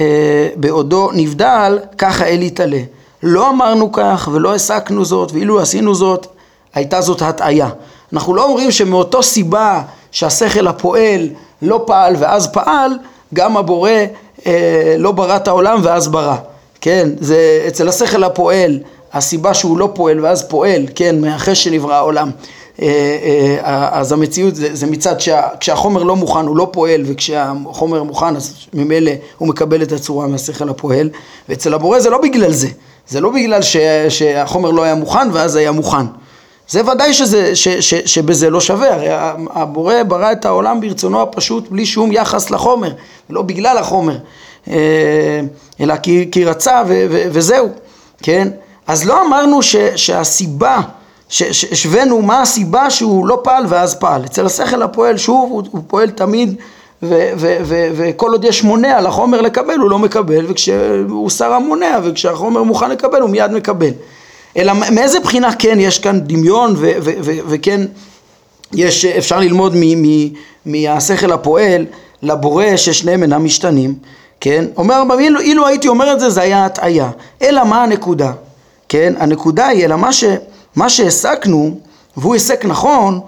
אה, 0.00 0.48
בעודו 0.56 1.10
נבדל, 1.12 1.78
ככה 1.98 2.26
אל 2.26 2.42
יתעלה. 2.42 2.80
לא 3.22 3.50
אמרנו 3.50 3.92
כך 3.92 4.28
ולא 4.32 4.54
הסקנו 4.54 5.04
זאת 5.04 5.32
ואילו 5.32 5.60
עשינו 5.60 5.94
זאת 5.94 6.26
הייתה 6.74 7.00
זאת 7.00 7.22
הטעיה. 7.22 7.70
אנחנו 8.12 8.34
לא 8.34 8.44
אומרים 8.44 8.70
שמאותו 8.70 9.22
סיבה 9.22 9.82
שהשכל 10.10 10.66
הפועל 10.66 11.28
לא 11.62 11.82
פעל 11.86 12.16
ואז 12.18 12.52
פעל, 12.52 12.98
גם 13.34 13.56
הבורא 13.56 13.90
אה, 14.46 14.94
לא 14.98 15.12
ברא 15.12 15.36
את 15.36 15.48
העולם 15.48 15.80
ואז 15.82 16.08
ברא, 16.08 16.36
כן, 16.80 17.08
זה 17.20 17.64
אצל 17.68 17.88
השכל 17.88 18.24
הפועל, 18.24 18.78
הסיבה 19.12 19.54
שהוא 19.54 19.78
לא 19.78 19.90
פועל 19.94 20.20
ואז 20.20 20.48
פועל, 20.48 20.86
כן, 20.94 21.20
מאחרי 21.20 21.54
שנברא 21.54 21.94
העולם, 21.94 22.30
אה, 22.82 22.86
אה, 23.64 23.88
אז 23.92 24.12
המציאות 24.12 24.56
זה, 24.56 24.68
זה 24.72 24.86
מצד 24.86 25.20
שכשהחומר 25.20 26.02
לא 26.02 26.16
מוכן 26.16 26.46
הוא 26.46 26.56
לא 26.56 26.68
פועל 26.72 27.02
וכשהחומר 27.06 28.02
מוכן 28.02 28.36
אז 28.36 28.54
ממילא 28.74 29.10
הוא 29.38 29.48
מקבל 29.48 29.82
את 29.82 29.92
הצורה 29.92 30.26
מהשכל 30.26 30.68
הפועל. 30.68 31.10
ואצל 31.48 31.74
הבורא 31.74 32.00
זה 32.00 32.10
לא 32.10 32.18
בגלל 32.22 32.52
זה, 32.52 32.68
זה 33.08 33.20
לא 33.20 33.30
בגלל 33.30 33.62
ש, 33.62 33.76
שהחומר 34.08 34.70
לא 34.70 34.82
היה 34.82 34.94
מוכן 34.94 35.28
ואז 35.32 35.56
היה 35.56 35.72
מוכן 35.72 36.06
זה 36.68 36.86
ודאי 36.86 37.12
שזה, 37.12 37.56
ש, 37.56 37.68
ש, 37.68 37.94
שבזה 37.94 38.50
לא 38.50 38.60
שווה, 38.60 38.94
הרי 38.94 39.08
הבורא 39.54 40.02
ברא 40.02 40.32
את 40.32 40.44
העולם 40.44 40.80
ברצונו 40.80 41.22
הפשוט 41.22 41.68
בלי 41.70 41.86
שום 41.86 42.12
יחס 42.12 42.50
לחומר, 42.50 42.92
לא 43.30 43.42
בגלל 43.42 43.78
החומר, 43.78 44.16
אה, 44.70 45.40
אלא 45.80 45.96
כי, 45.96 46.28
כי 46.32 46.44
רצה 46.44 46.82
ו, 46.88 47.06
ו, 47.10 47.28
וזהו, 47.32 47.68
כן? 48.22 48.48
אז 48.86 49.06
לא 49.06 49.26
אמרנו 49.26 49.62
ש, 49.62 49.76
שהסיבה, 49.76 50.80
השווינו 51.72 52.22
מה 52.22 52.42
הסיבה 52.42 52.90
שהוא 52.90 53.26
לא 53.26 53.40
פעל 53.44 53.64
ואז 53.68 53.94
פעל. 53.94 54.24
אצל 54.24 54.46
השכל 54.46 54.82
הפועל 54.82 55.16
שוב 55.16 55.50
הוא, 55.50 55.62
הוא 55.70 55.82
פועל 55.86 56.10
תמיד 56.10 56.56
וכל 57.02 58.32
עוד 58.32 58.44
יש 58.44 58.64
מונע 58.64 59.00
לחומר 59.00 59.40
לקבל 59.40 59.78
הוא 59.78 59.90
לא 59.90 59.98
מקבל 59.98 60.44
וכשהוא 60.48 61.30
שר 61.30 61.52
המונע 61.52 61.98
וכשהחומר 62.04 62.62
מוכן 62.62 62.90
לקבל 62.90 63.20
הוא 63.20 63.30
מיד 63.30 63.50
מקבל 63.50 63.90
אלא 64.58 64.72
מאיזה 64.72 65.20
בחינה 65.20 65.54
כן 65.58 65.80
יש 65.80 65.98
כאן 65.98 66.20
דמיון 66.20 66.74
וכן 67.48 67.80
יש, 68.72 69.04
אפשר 69.04 69.38
ללמוד 69.40 69.76
מהשכל 70.66 71.32
הפועל 71.32 71.86
לבורא 72.22 72.76
ששניהם 72.76 73.22
אינם 73.22 73.44
משתנים 73.44 73.94
כן? 74.40 74.64
אומר 74.76 74.94
הרמב"ם 74.94 75.18
אילו, 75.18 75.40
אילו 75.40 75.66
הייתי 75.66 75.88
אומר 75.88 76.12
את 76.12 76.20
זה 76.20 76.30
זה 76.30 76.40
היה 76.40 76.64
הטעיה 76.64 77.10
אלא 77.42 77.64
מה 77.64 77.82
הנקודה? 77.82 78.32
כן? 78.88 79.14
הנקודה 79.18 79.66
היא 79.66 79.84
אלא 79.84 79.96
מה, 79.96 80.12
ש, 80.12 80.24
מה 80.76 80.88
שהסקנו 80.88 81.78
והוא 82.16 82.34
הסק 82.34 82.64
נכון 82.64 83.20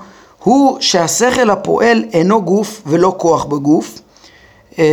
הוא 0.45 0.77
שהשכל 0.81 1.51
הפועל 1.51 2.05
אינו 2.13 2.43
גוף 2.43 2.83
ולא 2.87 3.15
כוח 3.17 3.45
בגוף 3.45 3.99
אמ, 4.79 4.85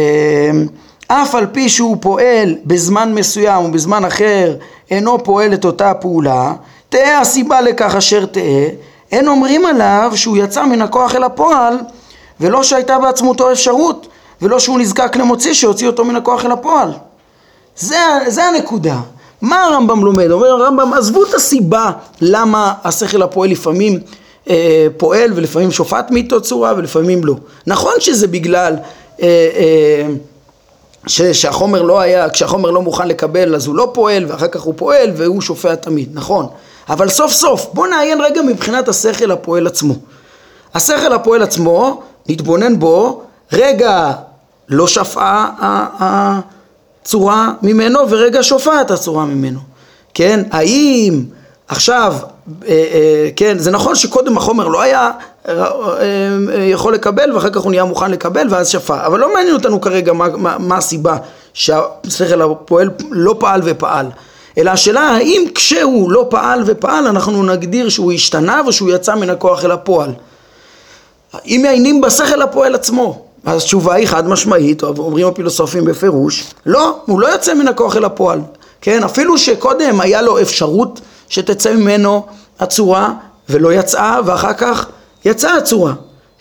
אף 1.07 1.35
על 1.35 1.45
פי 1.51 1.69
שהוא 1.69 1.97
פועל 1.99 2.55
בזמן 2.65 3.13
מסוים 3.13 3.65
ובזמן 3.65 4.05
אחר 4.05 4.55
אינו 4.91 5.23
פועל 5.23 5.53
את 5.53 5.65
אותה 5.65 5.91
הפעולה 5.91 6.53
תהא 6.89 7.21
הסיבה 7.21 7.61
לכך 7.61 7.95
אשר 7.95 8.25
תהא 8.25 8.69
אין 9.11 9.27
אומרים 9.27 9.65
עליו 9.65 10.11
שהוא 10.15 10.37
יצא 10.37 10.65
מן 10.65 10.81
הכוח 10.81 11.15
אל 11.15 11.23
הפועל 11.23 11.77
ולא 12.39 12.63
שהייתה 12.63 12.99
בעצמותו 12.99 13.51
אפשרות 13.51 14.07
ולא 14.41 14.59
שהוא 14.59 14.79
נזקק 14.79 15.15
למוציא 15.15 15.53
שהוציא 15.53 15.87
אותו 15.87 16.05
מן 16.05 16.15
הכוח 16.15 16.45
אל 16.45 16.51
הפועל 16.51 16.91
זה, 17.77 17.97
זה 18.27 18.43
הנקודה 18.43 18.99
מה 19.41 19.63
הרמב"ם 19.63 20.05
לומד? 20.05 20.31
אומר 20.31 20.47
הרמב"ם 20.47 20.93
עזבו 20.93 21.23
את 21.23 21.33
הסיבה 21.33 21.91
למה 22.21 22.73
השכל 22.83 23.21
הפועל 23.21 23.49
לפעמים 23.49 23.99
אה, 24.49 24.87
פועל 24.97 25.31
ולפעמים 25.35 25.71
שופט 25.71 26.11
מאיתו 26.11 26.41
צורה 26.41 26.73
ולפעמים 26.77 27.25
לא. 27.25 27.35
נכון 27.67 27.93
שזה 27.99 28.27
בגלל 28.27 28.75
אה, 29.21 29.27
אה, 29.55 30.07
שהחומר 31.07 31.81
לא 31.81 31.99
היה, 31.99 32.29
כשהחומר 32.29 32.71
לא 32.71 32.81
מוכן 32.81 33.07
לקבל 33.07 33.55
אז 33.55 33.65
הוא 33.67 33.75
לא 33.75 33.91
פועל 33.93 34.25
ואחר 34.27 34.47
כך 34.47 34.61
הוא 34.61 34.73
פועל 34.77 35.11
והוא 35.15 35.41
שופע 35.41 35.75
תמיד, 35.75 36.09
נכון. 36.13 36.47
אבל 36.89 37.09
סוף 37.09 37.31
סוף 37.31 37.67
בוא 37.73 37.87
נעיין 37.87 38.21
רגע 38.21 38.41
מבחינת 38.41 38.87
השכל 38.87 39.31
הפועל 39.31 39.67
עצמו. 39.67 39.93
השכל 40.73 41.13
הפועל 41.13 41.43
עצמו, 41.43 42.01
נתבונן 42.29 42.79
בו, 42.79 43.23
רגע 43.53 44.11
לא 44.69 44.87
שפעה 44.87 45.49
הצורה 45.99 47.51
ממנו 47.61 48.09
ורגע 48.09 48.43
שופעת 48.43 48.91
הצורה 48.91 49.25
ממנו. 49.25 49.59
כן, 50.13 50.43
האם 50.51 51.25
עכשיו, 51.67 52.15
כן, 53.35 53.57
זה 53.57 53.71
נכון 53.71 53.95
שקודם 53.95 54.37
החומר 54.37 54.67
לא 54.67 54.81
היה 54.81 55.11
אה, 55.47 55.53
יכול 56.71 56.93
לקבל 56.93 57.31
ואחר 57.33 57.49
כך 57.49 57.61
הוא 57.61 57.71
נהיה 57.71 57.83
מוכן 57.83 58.11
לקבל 58.11 58.47
ואז 58.49 58.69
שפע, 58.69 59.05
אבל 59.05 59.19
לא 59.19 59.33
מעניין 59.33 59.55
אותנו 59.55 59.81
כרגע 59.81 60.13
מה, 60.13 60.27
מה, 60.37 60.57
מה 60.57 60.77
הסיבה 60.77 61.17
שהשכל 61.53 62.41
הפועל 62.41 62.89
לא 63.11 63.35
פעל 63.39 63.61
ופעל, 63.63 64.05
אלא 64.57 64.71
השאלה 64.71 65.01
האם 65.01 65.45
כשהוא 65.55 66.11
לא 66.11 66.25
פעל 66.29 66.63
ופעל 66.65 67.07
אנחנו 67.07 67.43
נגדיר 67.43 67.89
שהוא 67.89 68.11
השתנה 68.11 68.61
ושהוא 68.67 68.89
יצא 68.91 69.15
מן 69.15 69.29
הכוח 69.29 69.65
אל 69.65 69.71
הפועל. 69.71 70.11
אם 71.45 71.59
מעיינים 71.63 72.01
בשכל 72.01 72.41
הפועל 72.41 72.75
עצמו, 72.75 73.21
אז 73.45 73.61
התשובה 73.61 73.93
היא 73.93 74.07
חד 74.07 74.27
משמעית, 74.27 74.83
אומרים 74.83 75.27
הפילוסופים 75.27 75.85
בפירוש, 75.85 76.43
לא, 76.65 76.99
הוא 77.05 77.19
לא 77.19 77.27
יוצא 77.27 77.53
מן 77.53 77.67
הכוח 77.67 77.97
אל 77.97 78.05
הפועל, 78.05 78.39
כן, 78.81 79.03
אפילו 79.03 79.37
שקודם 79.37 80.01
היה 80.01 80.21
לו 80.21 80.41
אפשרות 80.41 81.01
שתצא 81.29 81.73
ממנו 81.73 82.25
הצורה 82.59 83.13
ולא 83.49 83.73
יצאה 83.73 84.19
ואחר 84.25 84.53
כך 84.53 84.87
יצאה 85.25 85.57
הצורה, 85.57 85.93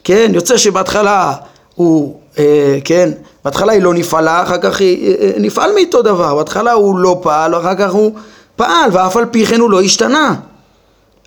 כן, 0.04 0.30
יוצא 0.34 0.56
שבהתחלה 0.56 1.32
הוא, 1.74 2.16
אה, 2.38 2.78
כן, 2.84 3.10
בהתחלה 3.44 3.72
היא 3.72 3.82
לא 3.82 3.94
נפעלה, 3.94 4.42
אחר 4.42 4.58
כך 4.58 4.80
היא, 4.80 5.14
אה, 5.14 5.14
אה 5.20 5.32
נפעל 5.38 5.74
מאיתו 5.74 6.02
דבר, 6.02 6.34
בהתחלה 6.34 6.72
הוא 6.72 6.98
לא 6.98 7.18
פעל, 7.22 7.54
אחר 7.54 7.74
כך 7.74 7.92
הוא 7.92 8.12
פעל 8.56 8.90
ואף 8.92 9.16
על 9.16 9.24
פי 9.30 9.46
כן 9.46 9.60
הוא 9.60 9.70
לא 9.70 9.80
השתנה. 9.80 10.34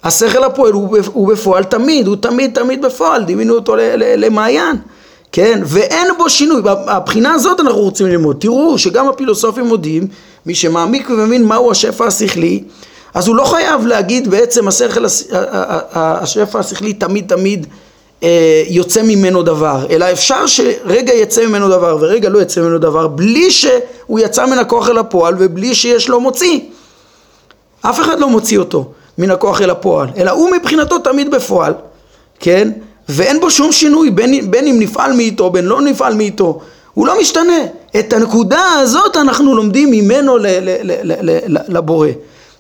השכל 0.04 0.44
הפועל 0.44 0.74
הוא, 0.74 0.98
הוא 1.14 1.28
בפועל 1.28 1.64
תמיד, 1.64 2.08
הוא 2.08 2.16
תמיד 2.16 2.52
תמיד 2.54 2.86
בפועל, 2.86 3.24
דימינו 3.24 3.56
אותו 3.56 3.76
למעיין. 3.96 4.76
כן, 5.32 5.62
ואין 5.66 6.08
בו 6.18 6.30
שינוי, 6.30 6.62
הבחינה 6.66 7.34
הזאת 7.34 7.60
אנחנו 7.60 7.80
רוצים 7.80 8.08
ללמוד, 8.08 8.36
תראו 8.40 8.78
שגם 8.78 9.10
הפילוסופים 9.10 9.66
מודים, 9.66 10.08
מי 10.46 10.56
שמעמיק 10.56 11.10
ומבין 11.10 11.46
מהו 11.46 11.72
השפע 11.72 12.06
השכלי, 12.06 12.64
אז 13.14 13.28
הוא 13.28 13.36
לא 13.36 13.44
חייב 13.44 13.86
להגיד 13.86 14.30
בעצם 14.30 14.68
השכל, 14.68 15.06
השפע 15.94 16.60
השכלי 16.60 16.94
תמיד 16.94 17.26
תמיד 17.28 17.68
אה, 18.24 18.64
יוצא 18.68 19.02
ממנו 19.02 19.44
דבר, 19.44 19.86
אלא 19.90 20.12
אפשר 20.12 20.48
שרגע 20.48 21.14
יצא 21.14 21.46
ממנו 21.46 21.70
דבר 21.70 21.98
ורגע 22.02 22.30
לא 22.30 22.42
יצא 22.42 22.62
ממנו 22.62 22.78
דבר, 22.78 23.08
בלי 23.08 23.52
שהוא 23.52 24.20
יצא 24.20 24.46
מן 24.46 24.58
הכוח 24.58 24.90
אל 24.90 24.98
הפועל 24.98 25.36
ובלי 25.38 25.76
שיש 25.76 26.10
לו 26.10 26.20
מוציא. 26.20 26.60
אף 27.82 28.00
אחד 28.00 28.20
לא 28.20 28.30
מוציא 28.30 28.60
אותו 28.60 28.92
מן 29.18 29.32
הכוח 29.32 29.62
אל 29.62 29.70
הפועל, 29.70 30.10
אלא 30.18 30.32
הוא 30.32 30.50
מבחינתו 30.52 31.00
תמיד 31.00 31.32
בפועל, 31.32 31.74
כן? 32.40 32.72
ואין 33.10 33.40
בו 33.40 33.52
שום 33.52 33.72
שינוי 33.72 34.10
בין, 34.10 34.52
בין 34.52 34.68
אם 34.68 34.80
נפעל 34.80 35.14
מאיתו 35.14 35.50
בין 35.50 35.66
לא 35.66 35.82
נפעל 35.82 36.14
מאיתו 36.14 36.60
הוא 36.94 37.08
לא 37.08 37.20
משתנה 37.20 37.58
את 38.00 38.14
הנקודה 38.14 38.62
הזאת 38.82 39.18
אנחנו 39.18 39.56
לומדים 39.56 39.92
ממנו 39.92 40.38
ל, 40.38 40.46
ל, 40.48 40.92
ל, 41.22 41.58
לבורא 41.68 42.08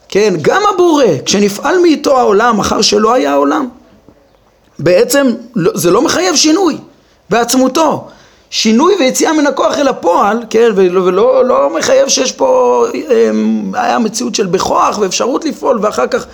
כן 0.10 0.34
גם 0.42 0.62
הבורא 0.74 1.06
כשנפעל 1.26 1.80
מאיתו 1.82 2.20
העולם 2.20 2.60
אחר 2.60 2.82
שלא 2.82 3.14
היה 3.14 3.32
העולם. 3.32 3.68
בעצם 4.80 5.28
לא, 5.56 5.72
זה 5.76 5.92
לא 5.92 6.02
מחייב 6.02 6.36
שינוי 6.36 6.78
בעצמותו. 7.30 8.08
שינוי 8.50 8.96
ויציאה 9.00 9.34
מן 9.34 9.48
הכוח 9.48 9.78
אל 9.78 9.88
הפועל, 9.88 10.44
כן, 10.50 10.72
ולא, 10.76 11.02
ולא 11.02 11.46
לא 11.46 11.78
מחייב 11.78 12.08
שיש 12.08 12.32
פה, 12.32 12.86
אמ, 12.94 13.72
היה 13.74 14.00
מציאות 14.00 14.36
של 14.36 14.46
בכוח 14.46 14.98
ואפשרות 14.98 15.46
לפעול 15.46 15.80
ואחר 15.82 16.08
כך, 16.08 16.26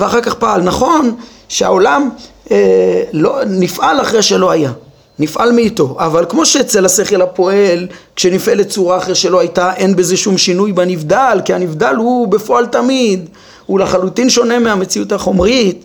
ואחר 0.00 0.20
כך 0.20 0.34
פעל. 0.34 0.62
נכון 0.62 1.16
שהעולם 1.48 2.10
אה, 2.50 3.02
לא, 3.12 3.38
נפעל 3.46 4.00
אחרי 4.00 4.22
שלא 4.22 4.50
היה, 4.50 4.70
נפעל 5.18 5.52
מאיתו, 5.52 5.96
אבל 5.98 6.24
כמו 6.28 6.46
שאצל 6.46 6.84
השכל 6.84 7.22
הפועל, 7.22 7.86
כשנפעלת 8.16 8.68
צורה 8.68 8.96
אחרי 8.96 9.14
שלא 9.14 9.40
הייתה, 9.40 9.74
אין 9.74 9.96
בזה 9.96 10.16
שום 10.16 10.38
שינוי 10.38 10.72
בנבדל, 10.72 11.40
כי 11.44 11.54
הנבדל 11.54 11.94
הוא 11.96 12.28
בפועל 12.28 12.66
תמיד, 12.66 13.28
הוא 13.66 13.80
לחלוטין 13.80 14.30
שונה 14.30 14.58
מהמציאות 14.58 15.12
החומרית, 15.12 15.84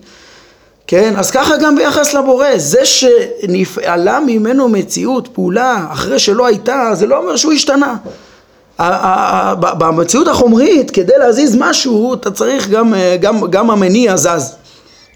כן? 0.87 1.13
אז 1.17 1.31
ככה 1.31 1.57
גם 1.57 1.75
ביחס 1.75 2.13
לבורא, 2.13 2.47
זה 2.57 2.85
שנפעלה 2.85 4.19
ממנו 4.19 4.69
מציאות, 4.69 5.27
פעולה, 5.27 5.85
אחרי 5.91 6.19
שלא 6.19 6.45
הייתה, 6.45 6.89
זה 6.93 7.05
לא 7.05 7.17
אומר 7.17 7.35
שהוא 7.35 7.53
השתנה. 7.53 7.95
במציאות 9.59 10.27
החומרית, 10.27 10.91
כדי 10.91 11.13
להזיז 11.17 11.55
משהו, 11.59 12.13
אתה 12.13 12.31
צריך 12.31 12.69
גם, 12.69 12.93
אה, 12.93 13.17
גם, 13.21 13.41
גם 13.49 13.71
המניע 13.71 14.17
זז. 14.17 14.55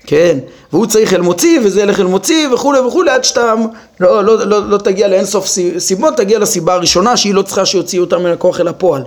כן, 0.07 0.37
והוא 0.73 0.85
צריך 0.85 1.13
אל 1.13 1.21
מוציא 1.21 1.59
וזה 1.63 1.81
ילך 1.81 1.99
אל 1.99 2.05
מוציא 2.05 2.47
וכולי 2.53 2.79
וכולי 2.79 3.11
עד 3.11 3.23
שאתה 3.23 3.53
לא, 3.99 4.23
לא, 4.23 4.47
לא, 4.47 4.69
לא 4.69 4.77
תגיע 4.77 5.07
לאינסוף 5.07 5.47
סיבות, 5.77 6.17
תגיע 6.17 6.39
לסיבה 6.39 6.73
הראשונה 6.73 7.17
שהיא 7.17 7.33
לא 7.33 7.41
צריכה 7.41 7.65
שיוציאו 7.65 8.03
אותה 8.03 8.17
מן 8.17 8.31
הכוח 8.31 8.59
אל 8.59 8.67
הפועל. 8.67 9.03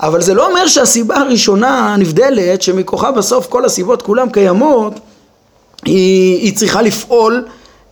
אבל 0.00 0.22
זה 0.22 0.34
לא 0.34 0.46
אומר 0.46 0.66
שהסיבה 0.66 1.16
הראשונה 1.16 1.94
הנבדלת 1.94 2.62
שמכוחה 2.62 3.10
בסוף 3.10 3.46
כל 3.46 3.64
הסיבות 3.64 4.02
כולן 4.02 4.28
קיימות 4.28 4.92
היא, 5.84 6.38
היא 6.38 6.56
צריכה 6.56 6.82
לפעול, 6.82 7.44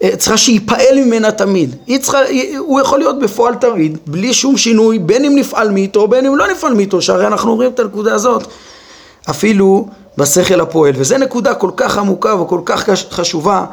אה, 0.03 0.17
צריכה 0.17 0.37
שייפעל 0.37 0.99
ממנה 1.05 1.33
תמיד. 1.33 1.77
היא 1.87 1.99
צריכה, 1.99 2.19
היא, 2.19 2.59
הוא 2.59 2.81
יכול 2.81 2.99
להיות 2.99 3.19
בפועל 3.19 3.55
תמיד 3.55 3.99
בלי 4.07 4.35
שום 4.35 4.57
שינוי 4.57 4.99
בין 4.99 5.25
אם 5.25 5.37
נפעל 5.37 5.71
מאיתו 5.71 6.09
בין 6.09 6.27
אם 6.27 6.37
לא 6.37 6.49
נפעל 6.49 6.75
מאיתו 6.75 7.03
שהרי 7.03 7.27
אנחנו 7.27 7.55
רואים 7.55 7.71
את 7.71 7.81
הנקודה 7.81 8.15
הזאת 8.15 8.47
אפילו 9.31 9.87
בשכל 10.19 10.61
הפועל, 10.61 10.93
וזו 10.97 11.19
נקודה 11.19 11.55
כל 11.55 11.71
כך 11.77 11.99
עמוקה 11.99 12.35
וכל 12.35 12.61
כך 12.65 12.89
חשובה, 13.11 13.65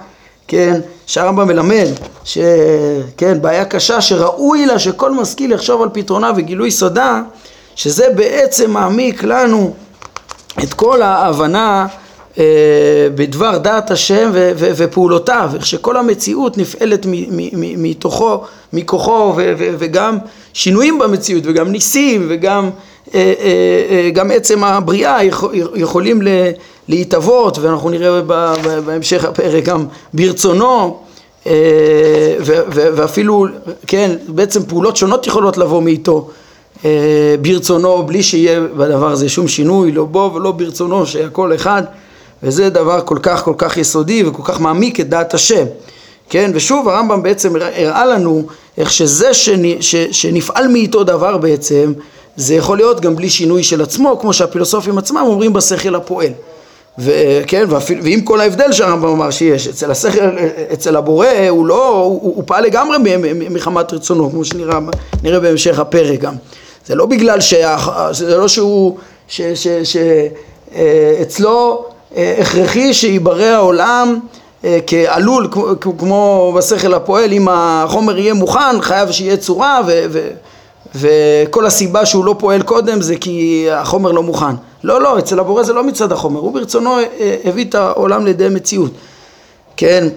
כן, 0.47 0.81
שהרמב"ם 1.05 1.47
מלמד, 1.47 1.87
שכן, 2.23 3.41
בעיה 3.41 3.65
קשה 3.65 4.01
שראוי 4.01 4.65
לה 4.65 4.79
שכל 4.79 5.11
משכיל 5.11 5.51
יחשוב 5.51 5.81
על 5.81 5.89
פתרונה 5.93 6.31
וגילוי 6.35 6.71
סודה, 6.71 7.21
שזה 7.75 8.09
בעצם 8.15 8.71
מעמיק 8.71 9.23
לנו 9.23 9.73
את 10.63 10.73
כל 10.73 11.01
ההבנה 11.01 11.87
אה, 12.37 12.43
בדבר 13.15 13.57
דעת 13.57 13.91
השם 13.91 14.29
ו- 14.33 14.51
ו- 14.57 14.71
ופעולותיו, 14.77 15.51
איך 15.55 15.65
שכל 15.65 15.97
המציאות 15.97 16.57
נפעלת 16.57 17.05
מתוכו, 17.77 18.43
מכוחו 18.73 19.33
ו- 19.37 19.53
ו- 19.57 19.75
וגם 19.79 20.17
שינויים 20.53 20.99
במציאות 20.99 21.43
וגם 21.45 21.71
ניסים 21.71 22.25
וגם 22.29 22.69
גם 24.13 24.31
עצם 24.31 24.63
הבריאה 24.63 25.19
יכולים 25.75 26.21
להתהוות 26.87 27.59
ואנחנו 27.59 27.89
נראה 27.89 28.21
בהמשך 28.85 29.25
הפרק 29.25 29.63
גם 29.63 29.85
ברצונו 30.13 30.99
ואפילו 32.71 33.45
כן 33.87 34.11
בעצם 34.27 34.63
פעולות 34.63 34.97
שונות 34.97 35.27
יכולות 35.27 35.57
לבוא 35.57 35.81
מאיתו 35.81 36.29
ברצונו 37.41 38.03
בלי 38.03 38.23
שיהיה 38.23 38.59
בדבר 38.59 39.11
הזה 39.11 39.29
שום 39.29 39.47
שינוי 39.47 39.91
לא 39.91 40.05
בו 40.05 40.31
ולא 40.35 40.51
ברצונו 40.51 41.05
שהכל 41.05 41.55
אחד 41.55 41.83
וזה 42.43 42.69
דבר 42.69 43.01
כל 43.01 43.17
כך 43.21 43.43
כל 43.43 43.53
כך 43.57 43.77
יסודי 43.77 44.23
וכל 44.23 44.43
כך 44.45 44.61
מעמיק 44.61 44.99
את 44.99 45.09
דעת 45.09 45.33
השם. 45.33 45.65
כן, 46.29 46.51
ושוב 46.53 46.89
הרמב"ם 46.89 47.23
בעצם 47.23 47.55
הראה 47.55 48.05
לנו 48.05 48.43
איך 48.77 48.91
שזה 48.91 49.33
שנפעל 50.11 50.67
מאיתו 50.67 51.03
דבר 51.03 51.37
בעצם, 51.37 51.93
זה 52.35 52.55
יכול 52.55 52.77
להיות 52.77 53.01
גם 53.01 53.15
בלי 53.15 53.29
שינוי 53.29 53.63
של 53.63 53.81
עצמו, 53.81 54.19
כמו 54.21 54.33
שהפילוסופים 54.33 54.97
עצמם 54.97 55.23
אומרים 55.25 55.53
בשכל 55.53 55.95
הפועל. 55.95 56.31
וכן, 56.97 57.65
ואפילו, 57.69 58.03
ועם 58.03 58.21
כל 58.21 58.39
ההבדל 58.41 58.71
שהרמב"ם 58.71 59.09
אמר 59.09 59.31
שיש, 59.31 59.67
אצל 59.67 59.91
השכל, 59.91 60.29
אצל 60.73 60.95
הבורא 60.95 61.27
הוא 61.49 61.65
לא, 61.65 61.89
הוא, 61.89 62.21
הוא 62.35 62.43
פעל 62.47 62.63
לגמרי 62.63 62.97
מחמת 63.49 63.93
רצונו, 63.93 64.31
כמו 64.31 64.45
שנראה 64.45 65.39
בהמשך 65.39 65.79
הפרק 65.79 66.19
גם. 66.19 66.33
זה 66.85 66.95
לא 66.95 67.05
בגלל, 67.05 67.41
שה, 67.41 67.77
זה 68.11 68.37
לא 68.37 68.47
שהוא, 68.47 68.97
שאצלו 70.73 71.85
אה, 72.15 72.35
הכרחי 72.41 72.93
שיברא 72.93 73.43
העולם 73.43 74.19
אה, 74.65 74.79
כעלול, 74.87 75.47
כמו 75.97 76.53
בשכל 76.57 76.93
הפועל, 76.93 77.33
אם 77.33 77.47
החומר 77.51 78.17
יהיה 78.17 78.33
מוכן, 78.33 78.81
חייב 78.81 79.11
שיהיה 79.11 79.37
צורה, 79.37 79.81
ו, 79.87 80.05
ו, 80.09 80.27
וכל 80.95 81.65
הסיבה 81.65 82.05
שהוא 82.05 82.25
לא 82.25 82.35
פועל 82.39 82.61
קודם 82.61 83.01
זה 83.01 83.15
כי 83.15 83.67
החומר 83.71 84.11
לא 84.11 84.23
מוכן. 84.23 84.55
לא, 84.83 85.01
לא, 85.01 85.19
אצל 85.19 85.39
הבורא 85.39 85.63
זה 85.63 85.73
לא 85.73 85.83
מצד 85.83 86.11
החומר, 86.11 86.39
הוא 86.39 86.53
ברצונו 86.53 86.99
אה, 86.99 87.35
הביא 87.45 87.65
את 87.65 87.75
העולם 87.75 88.25
לידי 88.25 88.49
מציאות, 88.49 88.91
כן? 89.77 90.07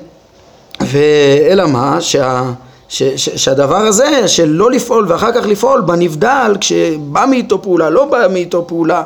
ואלא 0.81 1.67
מה, 1.67 2.01
שה, 2.01 2.43
ש, 2.89 3.03
ש, 3.03 3.29
שהדבר 3.29 3.77
הזה 3.77 4.29
של 4.29 4.49
לא 4.49 4.71
לפעול 4.71 5.05
ואחר 5.09 5.33
כך 5.33 5.47
לפעול 5.47 5.81
בנבדל, 5.81 6.57
כשבא 6.61 7.25
מאיתו 7.31 7.63
פעולה, 7.63 7.91
לא 7.91 8.05
בא 8.05 8.27
מאיתו 8.31 8.67
פעולה, 8.67 9.03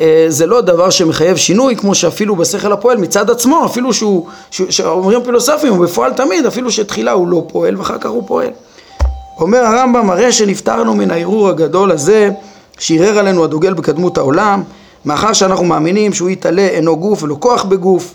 אה, 0.00 0.26
זה 0.28 0.46
לא 0.46 0.60
דבר 0.60 0.90
שמחייב 0.90 1.36
שינוי, 1.36 1.76
כמו 1.76 1.94
שאפילו 1.94 2.36
בשכל 2.36 2.72
הפועל 2.72 2.96
מצד 2.96 3.30
עצמו, 3.30 3.66
אפילו 3.66 3.92
שהוא, 3.92 4.26
שאומרים 4.50 5.24
פילוסופים, 5.24 5.72
הוא 5.72 5.86
בפועל 5.86 6.12
תמיד, 6.12 6.46
אפילו 6.46 6.70
שתחילה 6.70 7.12
הוא 7.12 7.28
לא 7.28 7.44
פועל 7.46 7.76
ואחר 7.76 7.98
כך 7.98 8.10
הוא 8.10 8.22
פועל. 8.26 8.50
אומר 9.40 9.58
הרמב"ם, 9.58 10.10
הרי 10.10 10.32
שנפטרנו 10.32 10.94
מן 10.94 11.10
הערעור 11.10 11.48
הגדול 11.48 11.90
הזה, 11.90 12.30
שערער 12.78 13.18
עלינו 13.18 13.44
הדוגל 13.44 13.74
בקדמות 13.74 14.18
העולם, 14.18 14.62
מאחר 15.04 15.32
שאנחנו 15.32 15.64
מאמינים 15.64 16.12
שהוא 16.12 16.30
יתעלה 16.30 16.62
אינו 16.62 16.96
גוף 16.96 17.22
ולא 17.22 17.36
כוח 17.40 17.64
בגוף, 17.64 18.14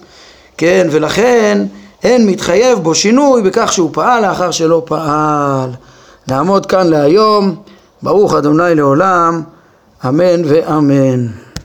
כן, 0.58 0.88
ולכן 0.92 1.66
אין 2.04 2.28
מתחייב 2.28 2.80
בו 2.80 2.96
שינוי 2.96 3.42
בכך 3.42 3.74
שהוא 3.74 3.90
פעל 3.94 4.28
לאחר 4.28 4.52
שלא 4.52 4.82
פעל. 4.86 5.70
נעמוד 6.28 6.66
כאן 6.66 6.88
להיום, 6.88 7.56
ברוך 8.04 8.36
אדוני 8.36 8.76
לעולם, 8.76 9.42
אמן 10.08 10.42
ואמן. 10.46 11.45